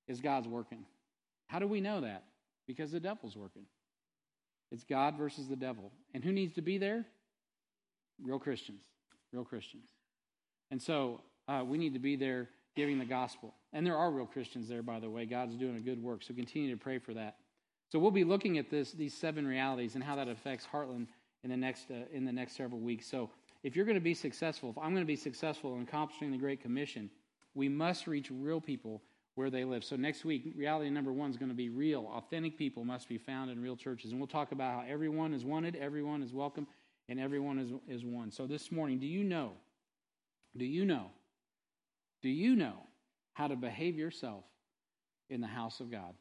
[0.06, 0.84] is God's working.
[1.46, 2.24] How do we know that?
[2.66, 3.64] Because the devil's working.
[4.70, 5.90] It's God versus the devil.
[6.12, 7.06] And who needs to be there?
[8.22, 8.82] Real Christians.
[9.32, 9.88] Real Christians.
[10.70, 13.54] And so uh, we need to be there giving the gospel.
[13.72, 15.26] And there are real Christians there, by the way.
[15.26, 17.36] God's doing a good work, so continue to pray for that.
[17.88, 21.06] So we'll be looking at this, these seven realities and how that affects Heartland
[21.42, 23.06] in the next uh, in the next several weeks.
[23.06, 23.30] So
[23.62, 26.38] if you're going to be successful, if I'm going to be successful in accomplishing the
[26.38, 27.10] Great Commission,
[27.54, 29.02] we must reach real people
[29.34, 29.84] where they live.
[29.84, 33.18] So next week, reality number one is going to be real, authentic people must be
[33.18, 36.66] found in real churches, and we'll talk about how everyone is wanted, everyone is welcome,
[37.08, 38.30] and everyone is is one.
[38.30, 39.52] So this morning, do you know?
[40.56, 41.10] Do you know
[42.22, 42.74] do you know
[43.40, 44.44] how to behave yourself
[45.30, 46.12] in the house of God?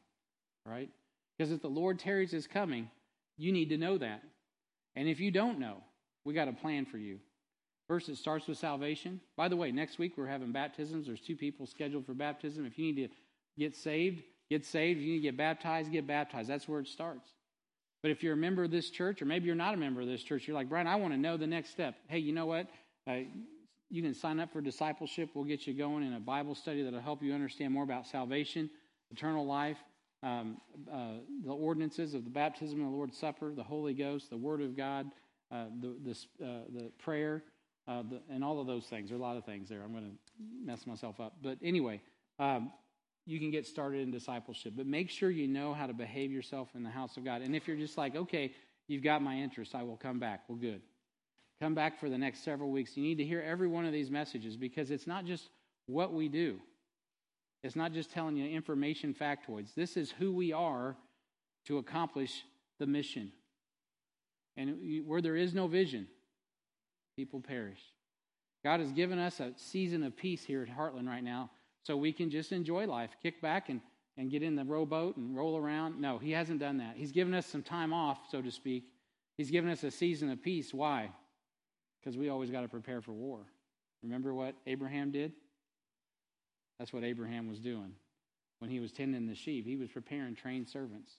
[0.64, 0.88] Right?
[1.36, 2.90] Because if the Lord tarries his coming,
[3.36, 4.22] you need to know that.
[4.96, 5.82] And if you don't know,
[6.24, 7.18] we got a plan for you.
[7.88, 9.20] First, it starts with salvation.
[9.36, 11.06] By the way, next week we're having baptisms.
[11.06, 12.64] There's two people scheduled for baptism.
[12.64, 13.14] If you need to
[13.58, 15.00] get saved, get saved.
[15.00, 16.48] If you need to get baptized, get baptized.
[16.48, 17.28] That's where it starts.
[18.02, 20.06] But if you're a member of this church, or maybe you're not a member of
[20.06, 21.96] this church, you're like, Brian, I want to know the next step.
[22.08, 22.66] Hey, you know what?
[23.06, 23.16] Uh,
[23.90, 25.30] you can sign up for discipleship.
[25.34, 28.70] We'll get you going in a Bible study that'll help you understand more about salvation,
[29.10, 29.78] eternal life,
[30.22, 30.58] um,
[30.92, 31.14] uh,
[31.44, 34.76] the ordinances of the baptism and the Lord's Supper, the Holy Ghost, the Word of
[34.76, 35.10] God,
[35.50, 37.42] uh, the, the, uh, the prayer,
[37.88, 39.08] uh, the, and all of those things.
[39.08, 39.82] There are a lot of things there.
[39.82, 40.16] I'm going to
[40.64, 41.36] mess myself up.
[41.42, 42.00] But anyway,
[42.38, 42.70] um,
[43.26, 44.74] you can get started in discipleship.
[44.76, 47.42] But make sure you know how to behave yourself in the house of God.
[47.42, 48.52] And if you're just like, okay,
[48.86, 50.42] you've got my interest, I will come back.
[50.48, 50.82] Well, good.
[51.60, 52.96] Come back for the next several weeks.
[52.96, 55.50] You need to hear every one of these messages because it's not just
[55.86, 56.58] what we do,
[57.62, 59.74] it's not just telling you information factoids.
[59.74, 60.96] This is who we are
[61.66, 62.44] to accomplish
[62.78, 63.32] the mission.
[64.56, 66.06] And where there is no vision,
[67.16, 67.80] people perish.
[68.64, 71.50] God has given us a season of peace here at Heartland right now
[71.82, 73.80] so we can just enjoy life, kick back and,
[74.16, 76.00] and get in the rowboat and roll around.
[76.00, 76.94] No, He hasn't done that.
[76.96, 78.84] He's given us some time off, so to speak.
[79.36, 80.74] He's given us a season of peace.
[80.74, 81.10] Why?
[82.00, 83.40] Because we always got to prepare for war.
[84.02, 85.32] Remember what Abraham did?
[86.78, 87.92] That's what Abraham was doing.
[88.58, 91.12] When he was tending the sheep, he was preparing trained servants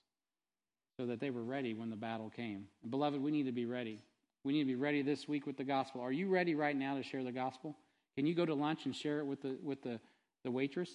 [0.97, 2.65] so that they were ready when the battle came.
[2.81, 3.99] And beloved, we need to be ready.
[4.43, 6.01] We need to be ready this week with the gospel.
[6.01, 7.75] Are you ready right now to share the gospel?
[8.15, 9.99] Can you go to lunch and share it with the with the,
[10.43, 10.89] the waitress?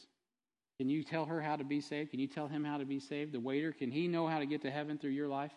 [0.78, 2.10] Can you tell her how to be saved?
[2.10, 3.32] Can you tell him how to be saved?
[3.32, 5.52] The waiter, can he know how to get to heaven through your life?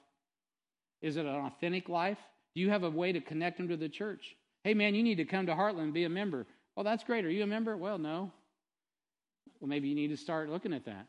[1.01, 2.19] Is it an authentic life?
[2.56, 4.36] Do you have a way to connect them to the church?
[4.64, 6.45] Hey man, you need to come to Heartland and be a member.
[6.76, 7.26] Well, that's great.
[7.26, 7.76] Are you a member?
[7.78, 8.32] Well, no.
[9.60, 11.08] Well, maybe you need to start looking at that.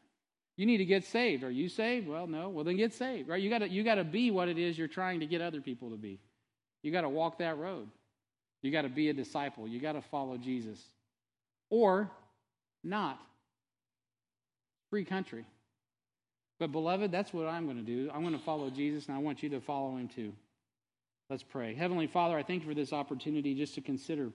[0.57, 1.45] You need to get saved.
[1.45, 2.09] Are you saved?
[2.09, 2.49] Well, no.
[2.49, 3.29] Well, then get saved.
[3.29, 3.41] Right?
[3.41, 5.61] You got to you got to be what it is you're trying to get other
[5.61, 6.21] people to be.
[6.83, 7.89] You got to walk that road.
[8.63, 9.67] You got to be a disciple.
[9.67, 10.83] You got to follow Jesus.
[11.71, 12.11] Or
[12.83, 13.19] not.
[14.91, 15.45] Free country.
[16.59, 18.11] But, beloved, that's what I'm going to do.
[18.13, 20.33] I'm going to follow Jesus, and I want you to follow him too.
[21.31, 21.77] Let's pray.
[21.77, 24.33] Heavenly Father, I thank you for this opportunity just to consider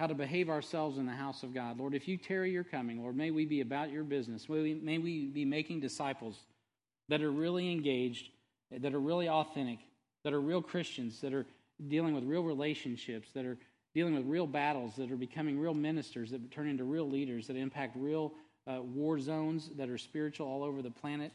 [0.00, 1.78] how to behave ourselves in the house of God.
[1.78, 4.48] Lord, if you tarry your coming, Lord, may we be about your business.
[4.48, 6.38] May we, may we be making disciples
[7.10, 8.30] that are really engaged,
[8.70, 9.80] that are really authentic,
[10.24, 11.44] that are real Christians, that are
[11.86, 13.58] dealing with real relationships, that are
[13.94, 17.56] dealing with real battles, that are becoming real ministers, that turn into real leaders, that
[17.56, 18.32] impact real
[18.66, 21.30] uh, war zones that are spiritual all over the planet.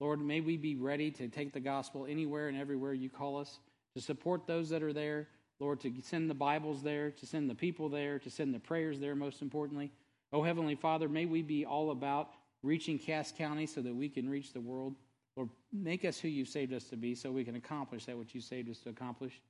[0.00, 3.58] Lord, may we be ready to take the gospel anywhere and everywhere you call us,
[3.94, 5.28] to support those that are there.
[5.58, 8.98] Lord, to send the Bibles there, to send the people there, to send the prayers
[8.98, 9.92] there, most importantly.
[10.32, 12.30] Oh, Heavenly Father, may we be all about
[12.62, 14.94] reaching Cass County so that we can reach the world.
[15.36, 18.34] Lord, make us who you've saved us to be so we can accomplish that which
[18.34, 19.40] you saved us to accomplish.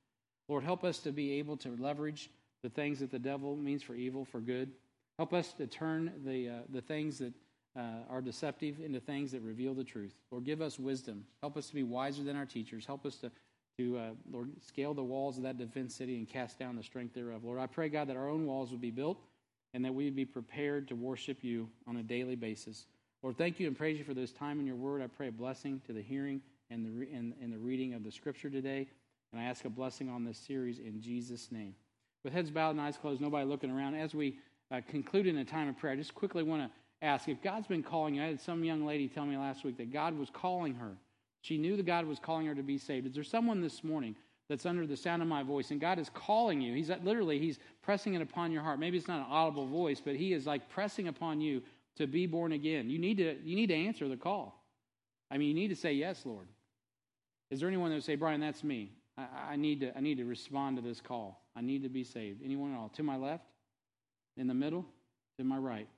[0.48, 2.28] Lord, help us to be able to leverage
[2.62, 4.72] the things that the devil means for evil for good.
[5.16, 7.32] Help us to turn the, uh, the things that
[7.76, 10.14] uh, are deceptive into things that reveal the truth.
[10.30, 11.24] Lord, give us wisdom.
[11.40, 12.84] Help us to be wiser than our teachers.
[12.84, 13.30] Help us to,
[13.78, 17.14] to uh, Lord, scale the walls of that defense city and cast down the strength
[17.14, 17.44] thereof.
[17.44, 19.18] Lord, I pray, God, that our own walls would be built
[19.72, 22.86] and that we would be prepared to worship you on a daily basis.
[23.22, 25.02] Lord, thank you and praise you for this time in your word.
[25.02, 26.40] I pray a blessing to the hearing
[26.70, 28.88] and the, re- and, and the reading of the scripture today.
[29.32, 31.74] And I ask a blessing on this series in Jesus' name.
[32.24, 34.38] With heads bowed and eyes closed, nobody looking around, as we
[34.72, 36.70] uh, conclude in a time of prayer, I just quickly want to
[37.02, 38.22] ask if God's been calling you.
[38.22, 40.96] I had some young lady tell me last week that God was calling her.
[41.42, 43.06] She knew that God was calling her to be saved.
[43.06, 44.14] Is there someone this morning
[44.48, 46.74] that's under the sound of my voice and God is calling you?
[46.74, 48.78] He's literally, He's pressing it upon your heart.
[48.78, 51.62] Maybe it's not an audible voice, but He is like pressing upon you
[51.96, 52.90] to be born again.
[52.90, 54.62] You need to, you need to answer the call.
[55.30, 56.46] I mean, you need to say, Yes, Lord.
[57.50, 58.92] Is there anyone that would say, Brian, that's me?
[59.18, 61.42] I, I, need to, I need to respond to this call.
[61.56, 62.42] I need to be saved.
[62.44, 62.90] Anyone at all?
[62.90, 63.44] To my left?
[64.36, 64.86] In the middle?
[65.38, 65.88] To my right?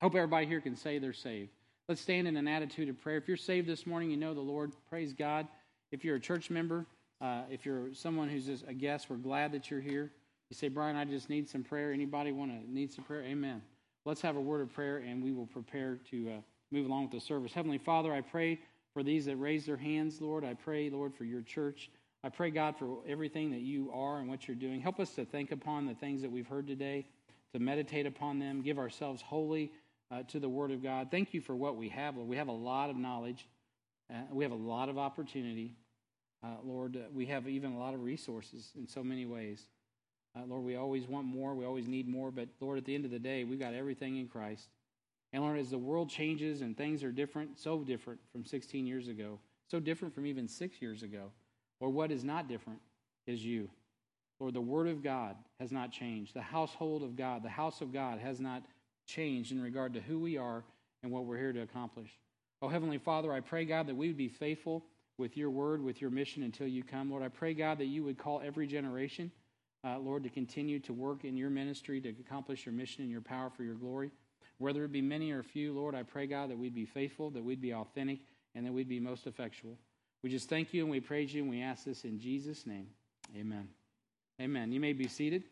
[0.00, 1.50] Hope everybody here can say they're saved.
[1.86, 3.18] Let's stand in an attitude of prayer.
[3.18, 4.72] If you're saved this morning, you know the Lord.
[4.88, 5.46] Praise God.
[5.92, 6.86] If you're a church member,
[7.20, 10.10] uh, if you're someone who's just a guest, we're glad that you're here.
[10.48, 11.92] You say, Brian, I just need some prayer.
[11.92, 13.22] Anybody want to need some prayer?
[13.24, 13.60] Amen.
[14.06, 16.40] Let's have a word of prayer and we will prepare to uh,
[16.72, 17.52] move along with the service.
[17.52, 18.58] Heavenly Father, I pray
[18.94, 20.44] for these that raise their hands, Lord.
[20.44, 21.90] I pray, Lord, for your church.
[22.24, 24.80] I pray, God, for everything that you are and what you're doing.
[24.80, 27.04] Help us to think upon the things that we've heard today,
[27.52, 29.70] to meditate upon them, give ourselves wholly
[30.10, 31.08] uh, to the Word of God.
[31.10, 32.28] Thank you for what we have, Lord.
[32.28, 33.46] We have a lot of knowledge,
[34.12, 35.74] uh, we have a lot of opportunity.
[36.42, 39.66] Uh, Lord, uh, we have even a lot of resources in so many ways.
[40.34, 41.54] Uh, Lord, we always want more.
[41.54, 42.30] We always need more.
[42.30, 44.68] But Lord, at the end of the day, we've got everything in Christ.
[45.32, 49.08] And Lord, as the world changes and things are different, so different from 16 years
[49.08, 49.38] ago,
[49.68, 51.30] so different from even six years ago,
[51.78, 52.80] or what is not different
[53.26, 53.68] is you.
[54.40, 56.34] Lord, the Word of God has not changed.
[56.34, 58.62] The household of God, the house of God has not
[59.10, 60.64] changed in regard to who we are
[61.02, 62.10] and what we're here to accomplish.
[62.62, 64.84] Oh, Heavenly Father, I pray, God, that we would be faithful
[65.18, 67.10] with your word, with your mission until you come.
[67.10, 69.30] Lord, I pray, God, that you would call every generation
[69.84, 73.20] uh, Lord, to continue to work in your ministry to accomplish your mission and your
[73.20, 74.10] power for your glory.
[74.58, 77.42] Whether it be many or few, Lord, I pray, God, that we'd be faithful, that
[77.42, 78.18] we'd be authentic,
[78.54, 79.78] and that we'd be most effectual.
[80.22, 82.88] We just thank you and we praise you and we ask this in Jesus' name.
[83.38, 83.68] Amen.
[84.40, 84.70] Amen.
[84.70, 85.44] You may be seated.